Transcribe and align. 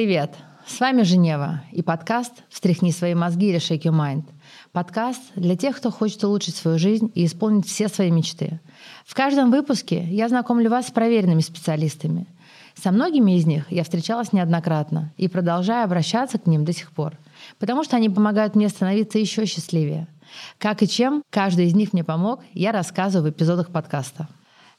Привет! 0.00 0.30
С 0.66 0.80
вами 0.80 1.02
Женева 1.02 1.60
и 1.72 1.82
подкаст 1.82 2.32
«Встряхни 2.48 2.90
свои 2.90 3.14
мозги» 3.14 3.50
или 3.50 3.58
«Shake 3.58 3.82
your 3.82 3.92
mind». 3.92 4.24
Подкаст 4.72 5.20
для 5.36 5.56
тех, 5.56 5.76
кто 5.76 5.90
хочет 5.90 6.24
улучшить 6.24 6.56
свою 6.56 6.78
жизнь 6.78 7.12
и 7.14 7.26
исполнить 7.26 7.66
все 7.66 7.86
свои 7.88 8.10
мечты. 8.10 8.60
В 9.04 9.14
каждом 9.14 9.50
выпуске 9.50 10.02
я 10.04 10.30
знакомлю 10.30 10.70
вас 10.70 10.88
с 10.88 10.90
проверенными 10.90 11.42
специалистами. 11.42 12.26
Со 12.74 12.92
многими 12.92 13.36
из 13.36 13.44
них 13.44 13.70
я 13.70 13.84
встречалась 13.84 14.32
неоднократно 14.32 15.12
и 15.18 15.28
продолжаю 15.28 15.84
обращаться 15.84 16.38
к 16.38 16.46
ним 16.46 16.64
до 16.64 16.72
сих 16.72 16.92
пор, 16.92 17.18
потому 17.58 17.84
что 17.84 17.96
они 17.96 18.08
помогают 18.08 18.54
мне 18.54 18.70
становиться 18.70 19.18
еще 19.18 19.44
счастливее. 19.44 20.08
Как 20.56 20.82
и 20.82 20.88
чем 20.88 21.22
каждый 21.28 21.66
из 21.66 21.74
них 21.74 21.92
мне 21.92 22.04
помог, 22.04 22.40
я 22.54 22.72
рассказываю 22.72 23.30
в 23.30 23.34
эпизодах 23.34 23.68
подкаста. 23.68 24.28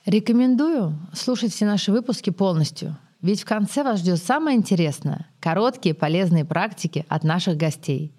Рекомендую 0.08 0.98
слушать 1.14 1.53
все 1.53 1.67
наши 1.67 1.92
выпуски 1.92 2.31
полностью– 2.31 2.98
ведь 3.21 3.41
в 3.41 3.45
конце 3.45 3.84
вас 3.84 3.99
ждет 3.99 4.21
самое 4.21 4.57
интересное— 4.57 5.27
короткие 5.39 5.95
полезные 5.95 6.45
практики 6.45 7.05
от 7.07 7.23
наших 7.23 7.57
гостей, 7.57 8.13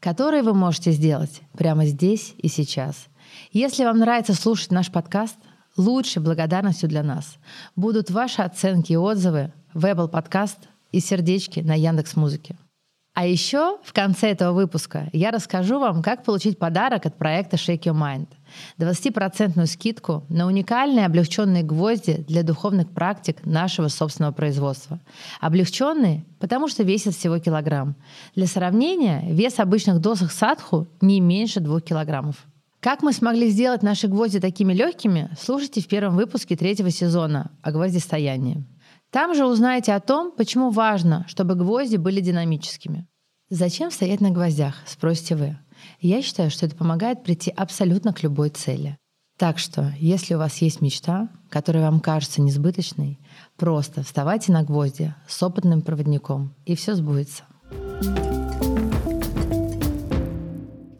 которые 0.00 0.42
вы 0.42 0.54
можете 0.54 0.92
сделать 0.92 1.42
прямо 1.56 1.86
здесь 1.86 2.34
и 2.38 2.48
сейчас. 2.48 3.06
Если 3.52 3.84
вам 3.84 3.98
нравится 3.98 4.34
слушать 4.34 4.70
наш 4.70 4.90
подкаст, 4.90 5.36
лучшей 5.76 6.22
благодарностью 6.22 6.88
для 6.88 7.02
нас 7.02 7.36
будут 7.74 8.10
ваши 8.10 8.42
оценки 8.42 8.92
и 8.92 8.96
отзывы 8.96 9.52
в 9.74 9.84
Apple 9.84 10.10
Podcast 10.10 10.58
и 10.92 11.00
сердечки 11.00 11.60
на 11.60 11.74
Яндекс 11.74 12.16
Музыке. 12.16 12.56
А 13.16 13.26
еще 13.26 13.78
в 13.82 13.94
конце 13.94 14.32
этого 14.32 14.52
выпуска 14.52 15.08
я 15.14 15.30
расскажу 15.30 15.78
вам, 15.78 16.02
как 16.02 16.22
получить 16.22 16.58
подарок 16.58 17.06
от 17.06 17.16
проекта 17.16 17.56
Shake 17.56 17.84
Your 17.84 17.94
Mind. 17.94 18.28
20% 18.78 19.64
скидку 19.64 20.22
на 20.28 20.46
уникальные 20.46 21.06
облегченные 21.06 21.62
гвозди 21.62 22.26
для 22.28 22.42
духовных 22.42 22.90
практик 22.90 23.38
нашего 23.46 23.88
собственного 23.88 24.32
производства. 24.32 25.00
Облегченные, 25.40 26.26
потому 26.40 26.68
что 26.68 26.82
весят 26.82 27.14
всего 27.14 27.38
килограмм. 27.38 27.96
Для 28.34 28.46
сравнения, 28.46 29.24
вес 29.30 29.60
обычных 29.60 30.02
досок 30.02 30.30
садху 30.30 30.86
не 31.00 31.20
меньше 31.20 31.60
2 31.60 31.80
килограммов. 31.80 32.36
Как 32.80 33.02
мы 33.02 33.14
смогли 33.14 33.48
сделать 33.48 33.82
наши 33.82 34.08
гвозди 34.08 34.40
такими 34.40 34.74
легкими, 34.74 35.30
слушайте 35.40 35.80
в 35.80 35.88
первом 35.88 36.16
выпуске 36.16 36.54
третьего 36.54 36.90
сезона 36.90 37.50
о 37.62 37.72
гвоздистоянии. 37.72 38.62
Там 39.16 39.34
же 39.34 39.46
узнаете 39.46 39.94
о 39.94 40.00
том, 40.00 40.30
почему 40.30 40.68
важно, 40.68 41.24
чтобы 41.26 41.54
гвозди 41.54 41.96
были 41.96 42.20
динамическими. 42.20 43.06
Зачем 43.48 43.90
стоять 43.90 44.20
на 44.20 44.30
гвоздях, 44.30 44.74
спросите 44.84 45.36
вы. 45.36 45.58
Я 46.02 46.20
считаю, 46.20 46.50
что 46.50 46.66
это 46.66 46.76
помогает 46.76 47.22
прийти 47.22 47.50
абсолютно 47.50 48.12
к 48.12 48.22
любой 48.22 48.50
цели. 48.50 48.98
Так 49.38 49.58
что, 49.58 49.90
если 49.98 50.34
у 50.34 50.38
вас 50.38 50.58
есть 50.58 50.82
мечта, 50.82 51.30
которая 51.48 51.84
вам 51.84 52.00
кажется 52.00 52.42
несбыточной, 52.42 53.18
просто 53.56 54.02
вставайте 54.02 54.52
на 54.52 54.64
гвозди 54.64 55.14
с 55.26 55.42
опытным 55.42 55.80
проводником, 55.80 56.54
и 56.66 56.76
все 56.76 56.94
сбудется. 56.94 57.44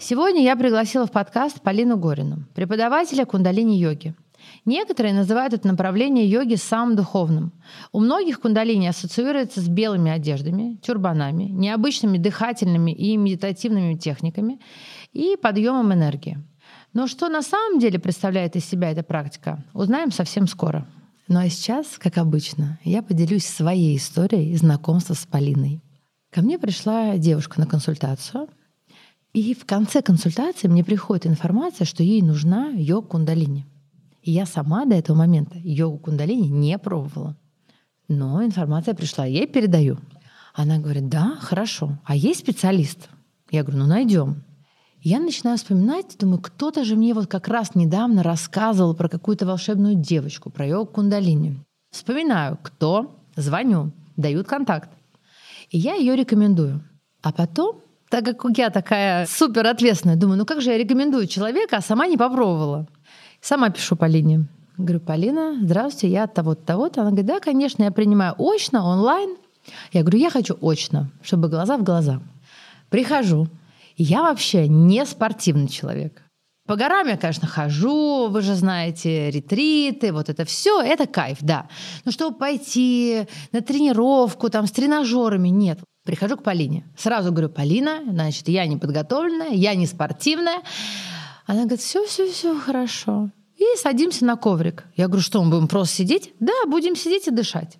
Сегодня 0.01 0.43
я 0.43 0.57
пригласила 0.57 1.07
в 1.07 1.11
подкаст 1.11 1.61
Полину 1.61 1.99
Горину, 1.99 2.47
преподавателя 2.55 3.27
кундалини-йоги, 3.27 4.15
Некоторые 4.65 5.15
называют 5.15 5.55
это 5.55 5.69
направление 5.69 6.29
йоги 6.29 6.57
самым 6.57 6.97
духовным. 6.97 7.53
У 7.93 8.01
многих 8.01 8.41
кундалини 8.41 8.89
ассоциируется 8.89 9.61
с 9.61 9.69
белыми 9.69 10.11
одеждами, 10.11 10.77
тюрбанами, 10.83 11.45
необычными 11.45 12.19
дыхательными 12.19 12.91
и 12.91 13.17
медитативными 13.17 13.95
техниками 13.95 14.61
и 15.13 15.37
подъемом 15.41 15.93
энергии. 15.93 16.39
Но 16.93 17.07
что 17.07 17.29
на 17.29 17.43
самом 17.43 17.79
деле 17.79 17.99
представляет 17.99 18.57
из 18.57 18.65
себя 18.65 18.91
эта 18.91 19.03
практика, 19.03 19.63
узнаем 19.73 20.11
совсем 20.11 20.47
скоро. 20.47 20.87
Ну 21.29 21.39
а 21.41 21.49
сейчас, 21.49 21.99
как 21.99 22.19
обычно, 22.19 22.79
я 22.85 23.03
поделюсь 23.03 23.47
своей 23.47 23.97
историей 23.97 24.57
знакомства 24.57 25.15
с 25.15 25.27
Полиной. 25.27 25.81
Ко 26.31 26.43
мне 26.43 26.59
пришла 26.59 27.17
девушка 27.19 27.61
на 27.61 27.67
консультацию, 27.67 28.49
и 29.33 29.55
в 29.55 29.67
конце 29.67 30.03
консультации 30.03 30.69
мне 30.69 30.83
приходит 30.83 31.27
информация, 31.27 31.85
что 31.85 32.03
ей 32.03 32.23
нужна 32.23 32.71
йога 32.75 33.09
кундалини. 33.09 33.67
Я 34.29 34.45
сама 34.45 34.87
до 34.87 34.97
этого 34.97 35.17
момента 35.17 35.57
йогу 35.63 35.99
кундалини 35.99 36.49
не 36.49 36.79
пробовала. 36.79 37.37
Но 38.09 38.45
информация 38.45 38.93
пришла, 38.93 39.25
я 39.25 39.41
ей 39.41 39.47
передаю. 39.47 39.99
Она 40.53 40.79
говорит, 40.79 41.09
да, 41.09 41.37
хорошо. 41.41 41.99
А 42.05 42.17
есть 42.17 42.41
специалист? 42.41 43.09
Я 43.53 43.63
говорю, 43.63 43.85
ну 43.85 43.87
найдем. 43.87 44.43
Я 45.01 45.21
начинаю 45.21 45.59
вспоминать, 45.59 46.17
думаю, 46.19 46.41
кто-то 46.41 46.83
же 46.83 46.97
мне 46.97 47.15
вот 47.15 47.29
как 47.29 47.47
раз 47.47 47.77
недавно 47.77 48.25
рассказывал 48.25 48.97
про 48.97 49.09
какую-то 49.09 49.47
волшебную 49.47 49.95
девочку, 49.95 50.51
про 50.51 50.67
йогу 50.67 50.87
кундалини. 50.87 51.65
Вспоминаю, 51.93 52.59
кто, 52.61 53.17
звоню, 53.37 53.93
дают 54.17 54.49
контакт. 54.49 54.91
И 55.71 55.79
я 55.79 55.95
ее 55.95 56.17
рекомендую. 56.17 56.83
А 57.23 57.33
потом, 57.33 57.81
так 58.11 58.25
как 58.25 58.59
я 58.59 58.71
такая 58.71 59.27
супер 59.27 59.69
ответственная, 59.69 60.17
думаю, 60.17 60.39
ну 60.39 60.47
как 60.47 60.63
же 60.63 60.71
я 60.71 60.79
рекомендую 60.79 61.29
человека, 61.29 61.77
а 61.77 61.81
сама 61.81 62.09
не 62.09 62.17
попробовала. 62.17 62.89
Сама 63.47 63.71
пишу 63.71 63.95
Полине. 63.95 64.49
Говорю, 64.77 64.99
Полина, 64.99 65.57
здравствуйте, 65.63 66.09
я 66.09 66.25
от 66.25 66.35
того-то, 66.35 66.65
того-то. 66.65 67.03
Она 67.03 67.11
говорит, 67.11 67.27
да, 67.27 67.39
конечно, 67.39 67.85
я 67.85 67.93
принимаю 67.93 68.35
очно, 68.39 68.85
онлайн. 68.85 69.37
Я 69.93 70.01
говорю, 70.01 70.19
я 70.19 70.31
хочу 70.31 70.59
очно, 70.61 71.13
чтобы 71.23 71.49
глаза 71.49 71.77
в 71.77 71.85
глаза. 71.85 72.21
Прихожу. 72.89 73.47
Я 73.97 74.23
вообще 74.23 74.67
не 74.67 75.07
спортивный 75.07 75.69
человек. 75.69 76.25
По 76.67 76.75
горам 76.75 77.07
я, 77.07 77.17
конечно, 77.17 77.47
хожу, 77.47 78.27
вы 78.31 78.43
же 78.43 78.57
знаете, 78.57 79.31
ретриты, 79.31 80.13
вот 80.13 80.29
это 80.29 80.45
все, 80.45 80.83
это 80.83 81.07
кайф, 81.07 81.39
да. 81.41 81.69
Но 82.05 82.11
чтобы 82.11 82.37
пойти 82.37 83.29
на 83.53 83.61
тренировку 83.61 84.51
там 84.51 84.67
с 84.67 84.73
тренажерами, 84.73 85.51
нет. 85.51 85.79
Прихожу 86.05 86.37
к 86.37 86.43
Полине. 86.43 86.85
Сразу 86.99 87.31
говорю, 87.31 87.51
Полина, 87.51 88.01
значит, 88.09 88.49
я 88.49 88.67
не 88.67 88.77
подготовленная, 88.77 89.51
я 89.51 89.77
не 89.77 89.87
спортивная. 89.87 90.63
Она 91.47 91.61
говорит, 91.61 91.81
все, 91.81 92.05
все, 92.07 92.29
все 92.29 92.59
хорошо. 92.59 93.31
И 93.57 93.65
садимся 93.77 94.25
на 94.25 94.37
коврик. 94.37 94.85
Я 94.97 95.07
говорю, 95.07 95.23
что 95.23 95.43
мы 95.43 95.51
будем 95.51 95.69
просто 95.69 95.97
сидеть? 95.97 96.35
Да, 96.41 96.53
будем 96.67 96.95
сидеть 96.95 97.27
и 97.27 97.31
дышать. 97.31 97.79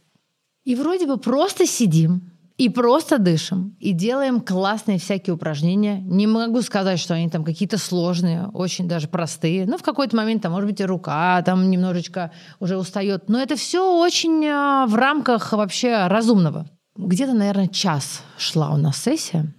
И 0.65 0.75
вроде 0.75 1.07
бы 1.07 1.19
просто 1.19 1.67
сидим, 1.67 2.31
и 2.57 2.71
просто 2.71 3.19
дышим, 3.19 3.77
и 3.81 3.93
делаем 3.93 4.41
классные 4.41 4.99
всякие 4.99 5.35
упражнения. 5.35 6.01
Не 6.01 6.27
могу 6.27 6.63
сказать, 6.63 6.99
что 6.99 7.15
они 7.15 7.29
там 7.29 7.45
какие-то 7.45 7.77
сложные, 7.77 8.49
очень 8.49 8.89
даже 8.89 9.09
простые. 9.09 9.67
Но 9.67 9.77
в 9.77 9.83
какой-то 9.83 10.17
момент, 10.17 10.43
там, 10.43 10.53
может 10.53 10.69
быть, 10.69 10.81
и 10.81 10.85
рука 10.85 11.43
там 11.43 11.71
немножечко 11.71 12.33
уже 12.59 12.79
устает. 12.79 13.29
Но 13.29 13.39
это 13.39 13.57
все 13.57 14.01
очень 14.01 14.47
а, 14.47 14.87
в 14.87 14.95
рамках 14.95 15.53
вообще 15.53 16.07
разумного. 16.07 16.67
Где-то, 16.97 17.35
наверное, 17.35 17.69
час 17.69 18.23
шла 18.39 18.71
у 18.71 18.79
нас 18.79 18.97
сессия. 18.97 19.53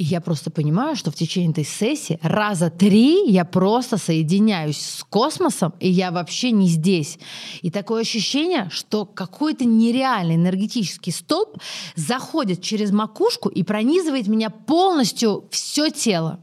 И 0.00 0.04
я 0.04 0.22
просто 0.22 0.50
понимаю, 0.50 0.96
что 0.96 1.10
в 1.10 1.14
течение 1.14 1.50
этой 1.50 1.64
сессии 1.66 2.18
раза 2.22 2.70
три 2.70 3.30
я 3.30 3.44
просто 3.44 3.98
соединяюсь 3.98 4.80
с 4.80 5.04
космосом, 5.04 5.74
и 5.78 5.90
я 5.90 6.10
вообще 6.10 6.52
не 6.52 6.68
здесь. 6.68 7.18
И 7.60 7.70
такое 7.70 8.00
ощущение, 8.00 8.70
что 8.70 9.04
какой-то 9.04 9.66
нереальный 9.66 10.36
энергетический 10.36 11.12
столб 11.12 11.58
заходит 11.96 12.62
через 12.62 12.92
макушку 12.92 13.50
и 13.50 13.62
пронизывает 13.62 14.26
меня 14.26 14.48
полностью 14.48 15.44
все 15.50 15.90
тело. 15.90 16.42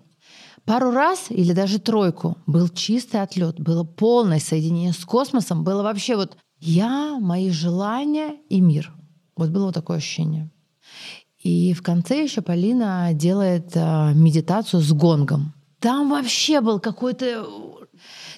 Пару 0.63 0.91
раз 0.91 1.25
или 1.29 1.51
даже 1.51 1.79
тройку 1.79 2.38
был 2.46 2.69
чистый 2.69 3.23
отлет, 3.23 3.59
было 3.59 3.84
полное 3.84 4.40
соединение 4.40 4.94
с 4.94 5.03
космосом, 5.03 5.63
было 5.63 5.81
вообще 5.81 6.16
вот 6.16 6.38
я, 6.59 7.17
мои 7.19 7.50
желания 7.50 8.35
и 8.50 8.62
мир. 8.62 8.94
Вот 9.35 9.50
было 9.50 9.66
вот 9.66 9.73
такое 9.73 9.97
ощущение. 9.97 10.51
И 11.47 11.74
в 11.74 11.81
конце 11.81 12.24
еще 12.24 12.41
Полина 12.41 13.12
делает 13.13 13.72
э, 13.74 14.12
медитацию 14.13 14.81
с 14.81 14.91
гонгом. 14.91 15.53
Там 15.79 16.09
вообще 16.09 16.59
был 16.59 16.82
какой-то 16.82 17.47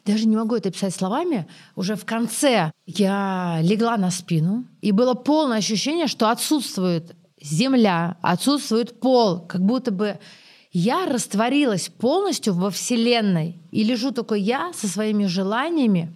даже 0.06 0.28
не 0.28 0.36
могу 0.36 0.56
это 0.56 0.70
описать 0.70 0.94
словами, 0.94 1.48
уже 1.76 1.96
в 1.96 2.06
конце 2.06 2.72
я 2.86 3.60
легла 3.64 3.98
на 3.98 4.12
спину, 4.12 4.66
и 4.82 4.92
было 4.92 5.16
полное 5.16 5.58
ощущение, 5.58 6.06
что 6.06 6.30
отсутствует 6.30 7.16
земля, 7.42 8.18
отсутствует 8.22 9.00
пол, 9.00 9.40
как 9.40 9.62
будто 9.62 9.92
бы 9.92 10.20
я 10.72 11.08
растворилась 11.08 11.90
полностью 11.90 12.54
во 12.54 12.70
Вселенной, 12.70 13.60
и 13.72 13.84
лежу 13.84 14.12
только 14.12 14.36
я 14.36 14.72
со 14.74 14.88
своими 14.88 15.26
желаниями 15.26 16.16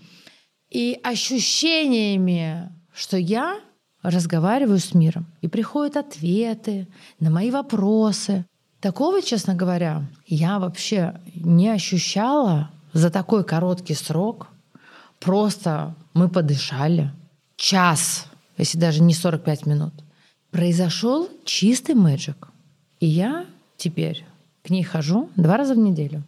и 0.69 0.99
ощущениями, 1.03 2.71
что 2.93 3.17
я 3.17 3.59
разговариваю 4.03 4.79
с 4.79 4.93
миром, 4.93 5.25
и 5.41 5.47
приходят 5.47 5.97
ответы 5.97 6.87
на 7.19 7.29
мои 7.29 7.49
вопросы. 7.49 8.45
Такого, 8.79 9.21
честно 9.21 9.55
говоря, 9.55 10.05
я 10.27 10.59
вообще 10.59 11.19
не 11.33 11.69
ощущала 11.69 12.69
за 12.91 13.09
такой 13.09 13.43
короткий 13.43 13.95
срок. 13.95 14.47
Просто 15.19 15.95
мы 16.13 16.27
подышали. 16.27 17.11
Час, 17.55 18.25
если 18.57 18.77
даже 18.77 19.01
не 19.01 19.13
45 19.13 19.65
минут. 19.65 19.93
Произошел 20.51 21.29
чистый 21.45 21.95
мэджик. 21.95 22.49
И 22.99 23.07
я 23.07 23.45
теперь 23.77 24.25
к 24.63 24.69
ней 24.69 24.83
хожу 24.83 25.29
два 25.35 25.57
раза 25.57 25.73
в 25.73 25.77
неделю. 25.77 26.23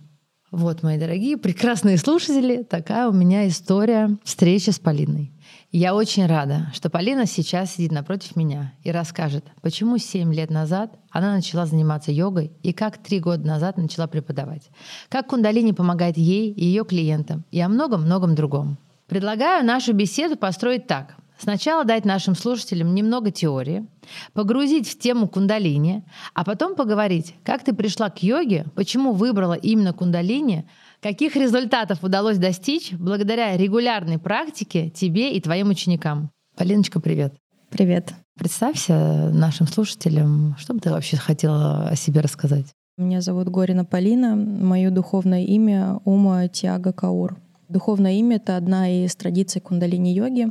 Вот, 0.52 0.84
мои 0.84 0.98
дорогие, 0.98 1.38
прекрасные 1.38 1.98
слушатели, 1.98 2.64
такая 2.64 3.10
у 3.10 3.12
меня 3.12 3.48
история 3.48 4.16
встречи 4.24 4.70
с 4.70 4.80
Полиной. 4.80 5.32
Я 5.78 5.94
очень 5.94 6.26
рада, 6.26 6.72
что 6.74 6.90
Полина 6.90 7.26
сейчас 7.26 7.74
сидит 7.74 7.92
напротив 7.92 8.38
меня 8.38 8.72
и 8.86 8.92
расскажет, 8.92 9.44
почему 9.62 9.98
7 9.98 10.34
лет 10.34 10.50
назад 10.50 10.98
она 11.12 11.34
начала 11.34 11.66
заниматься 11.66 12.14
йогой 12.14 12.54
и 12.64 12.72
как 12.72 12.98
3 12.98 13.20
года 13.20 13.46
назад 13.46 13.76
начала 13.76 14.08
преподавать. 14.08 14.70
Как 15.10 15.28
кундалини 15.28 15.74
помогает 15.74 16.16
ей 16.16 16.50
и 16.54 16.64
ее 16.64 16.86
клиентам 16.86 17.44
и 17.52 17.60
о 17.60 17.68
многом-многом 17.68 18.36
другом. 18.36 18.78
Предлагаю 19.08 19.66
нашу 19.66 19.92
беседу 19.92 20.38
построить 20.38 20.88
так. 20.88 21.18
Сначала 21.38 21.84
дать 21.84 22.06
нашим 22.06 22.36
слушателям 22.36 22.96
немного 22.96 23.30
теории, 23.30 23.86
погрузить 24.32 24.88
в 24.88 24.98
тему 24.98 25.28
кундалини, 25.28 26.06
а 26.34 26.46
потом 26.46 26.76
поговорить, 26.76 27.36
как 27.44 27.66
ты 27.66 27.74
пришла 27.74 28.10
к 28.10 28.24
йоге, 28.24 28.66
почему 28.76 29.12
выбрала 29.12 29.56
именно 29.56 29.92
кундалини– 29.92 30.70
Каких 31.06 31.36
результатов 31.36 32.04
удалось 32.04 32.40
достичь 32.40 32.92
благодаря 32.94 33.56
регулярной 33.56 34.18
практике 34.18 34.90
тебе 34.90 35.38
и 35.38 35.40
твоим 35.40 35.70
ученикам? 35.70 36.32
Полиночка, 36.58 37.00
привет. 37.00 37.36
Привет. 37.70 38.16
Представься 38.40 39.30
нашим 39.32 39.68
слушателям, 39.68 40.56
что 40.58 40.74
бы 40.74 40.80
ты 40.80 40.90
вообще 40.90 41.18
хотела 41.18 41.90
о 41.90 41.96
себе 41.96 42.22
рассказать? 42.22 42.66
Меня 42.98 43.22
зовут 43.22 43.50
Горина 43.50 43.86
Полина, 43.86 44.36
мое 44.36 44.90
духовное 44.90 45.44
имя 45.44 46.00
Ума 46.06 46.48
Тиага 46.48 46.92
Каур. 46.92 47.38
Духовное 47.70 48.14
имя— 48.14 48.36
это 48.38 48.58
одна 48.58 48.90
из 48.90 49.16
традиций 49.16 49.62
кундалини-йоги. 49.62 50.48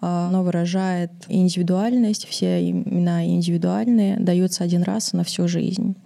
Оно 0.00 0.42
выражает 0.42 1.12
индивидуальность, 1.28 2.26
все 2.26 2.68
имена 2.68 3.24
индивидуальные, 3.24 4.18
даются 4.18 4.64
один 4.64 4.82
раз 4.82 5.12
на 5.12 5.22
всю 5.22 5.46
жизнь. 5.46 5.96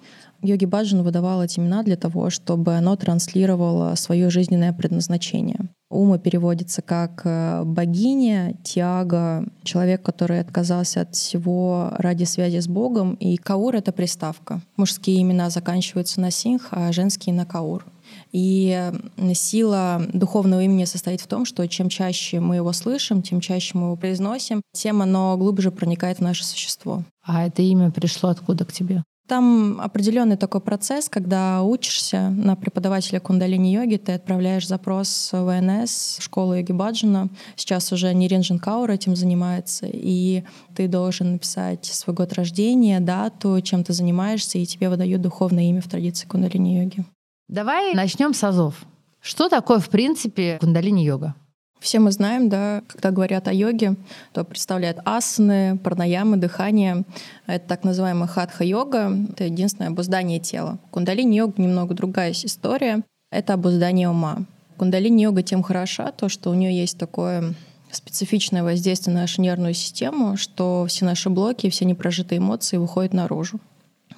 Йоги 0.47 0.65
Баджан 0.65 1.03
выдавал 1.03 1.43
эти 1.43 1.59
имена 1.59 1.83
для 1.83 1.97
того, 1.97 2.31
чтобы 2.31 2.75
оно 2.75 2.95
транслировало 2.95 3.97
свое 3.97 4.31
жизненное 4.31 4.73
предназначение. 4.73 5.59
Ума 5.91 6.19
переводится 6.19 6.83
как 6.83 7.23
э, 7.25 7.63
богиня, 7.65 8.57
тяга, 8.63 9.45
человек, 9.65 10.03
который 10.03 10.41
отказался 10.41 11.03
от 11.03 11.15
всего 11.15 11.93
ради 11.99 12.25
связи 12.25 12.61
с 12.61 12.69
Богом, 12.69 13.15
и 13.15 13.37
каур— 13.37 13.75
это 13.77 13.93
приставка. 13.93 14.61
Мужские 14.77 15.23
имена 15.23 15.51
заканчиваются 15.51 16.21
на 16.21 16.31
синх, 16.31 16.69
а 16.71 16.93
женские— 16.93 17.35
на 17.37 17.45
каур. 17.45 17.85
И 18.33 18.93
сила 19.35 20.03
духовного 20.13 20.63
имени 20.63 20.85
состоит 20.85 21.21
в 21.21 21.27
том, 21.27 21.45
что 21.45 21.67
чем 21.67 21.89
чаще 21.89 22.39
мы 22.39 22.57
его 22.57 22.73
слышим, 22.73 23.23
тем 23.23 23.41
чаще 23.41 23.77
мы 23.77 23.87
его 23.87 23.97
произносим, 23.97 24.63
тем 24.73 25.03
оно 25.03 25.37
глубже 25.37 25.71
проникает 25.73 26.19
в 26.19 26.23
наше 26.23 26.45
существо. 26.45 27.03
А 27.25 27.47
это 27.47 27.63
имя 27.63 27.91
пришло 27.91 28.31
откуда 28.31 28.65
к 28.65 28.73
тебе? 28.73 29.03
Там 29.27 29.81
определенный 29.81 30.37
такой 30.37 30.61
процесс, 30.61 31.09
когда 31.09 31.63
учишься 31.63 32.31
на 32.31 32.55
преподавателя 32.55 33.19
кундалини-йоги, 33.19 33.97
ты 33.97 34.13
отправляешь 34.13 34.69
запрос 34.69 35.31
в 35.33 35.45
ВНС, 35.45 36.19
в 36.21 36.23
школу 36.23 36.55
йоги 36.55 36.71
Баджана. 36.71 37.29
Сейчас 37.57 37.93
уже 37.93 38.15
не 38.15 38.29
Ринджин 38.29 38.61
Каур 38.61 38.89
этим 38.89 39.17
занимается, 39.17 39.89
и 39.91 40.45
ты 40.77 40.87
должен 40.87 41.33
написать 41.33 41.85
свой 41.87 42.15
год 42.15 42.35
рождения, 42.35 43.01
дату, 43.01 43.61
чем 43.63 43.83
ты 43.83 43.93
занимаешься, 43.93 44.59
и 44.59 44.67
тебе 44.67 44.89
выдают 44.89 45.23
духовное 45.23 45.65
имя 45.65 45.81
в 45.81 45.89
традиции 45.89 46.27
кундалини-йоги. 46.29 47.05
Давай 47.49 47.95
начнем 47.95 48.33
с 48.33 48.45
азов. 48.45 48.85
Что 49.21 49.49
такое, 49.49 49.81
в 49.81 49.89
принципе, 49.89 50.57
кундалини-йога? 50.61 51.35
Все 51.81 51.99
мы 51.99 52.11
знаем, 52.11 52.49
да, 52.49 52.83
когда 52.89 53.11
говорят 53.11 53.49
о 53.49 53.53
йоге, 53.53 53.97
то 54.33 54.45
представляют 54.45 54.99
асаны, 55.05 55.79
пранаямы, 55.79 56.37
дыхание. 56.37 57.05
Это 57.47 57.69
так 57.69 57.85
называемая 57.85 58.27
хатха-йога. 58.27 59.17
Это 59.31 59.45
единственное 59.45 59.91
обуздание 59.91 60.41
тела. 60.41 60.79
Кундалини-йога 60.91 61.61
немного 61.61 61.95
другая 61.95 62.33
история. 62.33 63.03
Это 63.31 63.55
обуздание 63.55 64.09
ума. 64.09 64.39
Кундалини-йога 64.79 65.43
тем 65.43 65.63
хороша, 65.63 66.13
то, 66.13 66.29
что 66.29 66.51
у 66.51 66.55
нее 66.55 66.77
есть 66.77 66.99
такое 66.99 67.55
специфичное 67.91 68.63
воздействие 68.63 69.15
на 69.15 69.23
нашу 69.23 69.43
нервную 69.43 69.75
систему, 69.75 70.37
что 70.37 70.87
все 70.89 71.05
наши 71.05 71.31
блоки, 71.31 71.71
все 71.71 71.85
непрожитые 71.85 72.39
эмоции 72.39 72.77
выходят 72.77 73.13
наружу. 73.13 73.61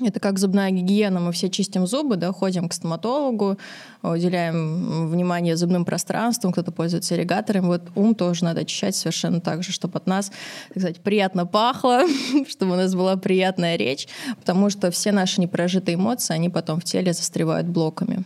Это 0.00 0.20
как 0.20 0.38
зубная 0.38 0.70
гигиена. 0.70 1.18
Мы 1.20 1.32
все 1.32 1.48
чистим 1.48 1.86
зубы, 1.86 2.16
да, 2.16 2.32
ходим 2.32 2.68
к 2.68 2.72
стоматологу, 2.72 3.58
уделяем 4.02 5.08
внимание 5.08 5.56
зубным 5.56 5.84
пространствам, 5.84 6.52
кто-то 6.52 6.70
пользуется 6.70 7.14
ирригатором. 7.14 7.66
Вот 7.66 7.82
ум 7.96 8.14
тоже 8.14 8.44
надо 8.44 8.60
очищать 8.60 8.94
совершенно 8.94 9.40
так 9.40 9.62
же, 9.62 9.72
чтобы 9.72 9.96
от 9.98 10.06
нас, 10.06 10.30
так 10.68 10.78
сказать, 10.78 11.00
приятно 11.00 11.46
пахло, 11.46 12.02
чтобы 12.48 12.72
у 12.72 12.76
нас 12.76 12.94
была 12.94 13.16
приятная 13.16 13.76
речь, 13.76 14.06
потому 14.38 14.70
что 14.70 14.90
все 14.90 15.10
наши 15.10 15.40
непрожитые 15.40 15.96
эмоции, 15.96 16.34
они 16.34 16.48
потом 16.48 16.80
в 16.80 16.84
теле 16.84 17.12
застревают 17.12 17.66
блоками. 17.66 18.24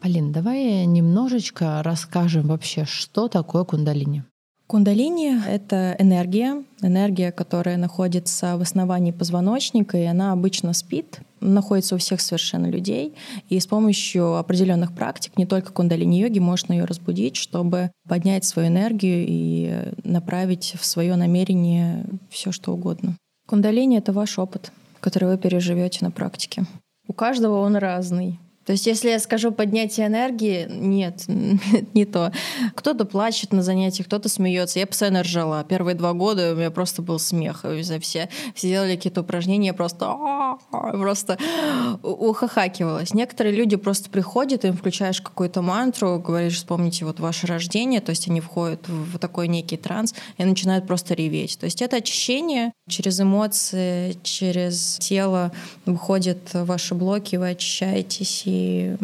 Полин, 0.00 0.32
давай 0.32 0.84
немножечко 0.84 1.82
расскажем 1.82 2.48
вообще, 2.48 2.84
что 2.84 3.28
такое 3.28 3.64
кундалини. 3.64 4.22
Кундалини— 4.66 5.40
это 5.46 5.94
энергия, 5.98 6.64
энергия, 6.80 7.32
которая 7.32 7.76
находится 7.76 8.56
в 8.56 8.62
основании 8.62 9.12
позвоночника, 9.12 9.98
и 9.98 10.04
она 10.04 10.32
обычно 10.32 10.72
спит, 10.72 11.20
находится 11.40 11.94
у 11.94 11.98
всех 11.98 12.22
совершенно 12.22 12.66
людей. 12.66 13.14
И 13.50 13.60
с 13.60 13.66
помощью 13.66 14.36
определенных 14.36 14.94
практик, 14.94 15.36
не 15.36 15.44
только 15.44 15.70
кундалини-йоги, 15.72 16.38
можно 16.38 16.72
ее 16.72 16.86
разбудить, 16.86 17.36
чтобы 17.36 17.90
поднять 18.08 18.46
свою 18.46 18.68
энергию 18.68 19.26
и 19.28 19.92
направить 20.02 20.74
в 20.80 20.86
свое 20.86 21.14
намерение 21.16 22.06
все, 22.30 22.50
что 22.50 22.72
угодно. 22.72 23.16
Кундалини— 23.46 23.96
это 23.98 24.14
ваш 24.14 24.38
опыт, 24.38 24.72
который 25.00 25.28
вы 25.28 25.36
переживете 25.36 25.98
на 26.02 26.10
практике. 26.10 26.64
У 27.06 27.12
каждого 27.12 27.58
он 27.58 27.76
разный. 27.76 28.40
То 28.66 28.72
есть, 28.72 28.86
если 28.86 29.10
я 29.10 29.18
скажу 29.18 29.52
поднятие 29.52 30.06
энергии, 30.06 30.66
нет, 30.70 31.24
не 31.94 32.04
то. 32.04 32.32
Кто-то 32.74 33.04
плачет 33.04 33.52
на 33.52 33.62
занятиях, 33.62 34.06
кто-то 34.06 34.28
смеется. 34.28 34.78
Я 34.78 34.86
постоянно 34.86 35.22
ржала. 35.22 35.64
Первые 35.64 35.94
два 35.94 36.12
года 36.12 36.52
у 36.52 36.56
меня 36.56 36.70
просто 36.70 37.02
был 37.02 37.18
смех. 37.18 37.64
Все, 38.00 38.28
все 38.54 38.68
делали 38.68 38.96
какие-то 38.96 39.20
упражнения, 39.20 39.72
просто 39.72 40.14
просто 40.70 41.38
ухахакивалась. 42.02 43.14
Некоторые 43.14 43.54
люди 43.54 43.76
просто 43.76 44.10
приходят, 44.10 44.64
им 44.64 44.76
включаешь 44.76 45.20
какую-то 45.20 45.62
мантру, 45.62 46.18
говоришь, 46.18 46.56
вспомните 46.56 47.04
вот 47.04 47.20
ваше 47.20 47.46
рождение, 47.46 48.00
то 48.00 48.10
есть 48.10 48.28
они 48.28 48.40
входят 48.40 48.88
в 48.88 49.18
такой 49.18 49.48
некий 49.48 49.76
транс 49.76 50.14
и 50.38 50.44
начинают 50.44 50.86
просто 50.86 51.14
реветь. 51.14 51.58
То 51.58 51.64
есть 51.64 51.82
это 51.82 51.96
очищение 51.96 52.72
через 52.88 53.20
эмоции, 53.20 54.16
через 54.22 54.98
тело 54.98 55.52
выходят 55.86 56.38
ваши 56.52 56.94
блоки, 56.94 57.36
вы 57.36 57.50
очищаетесь 57.50 58.42
и 58.46 58.53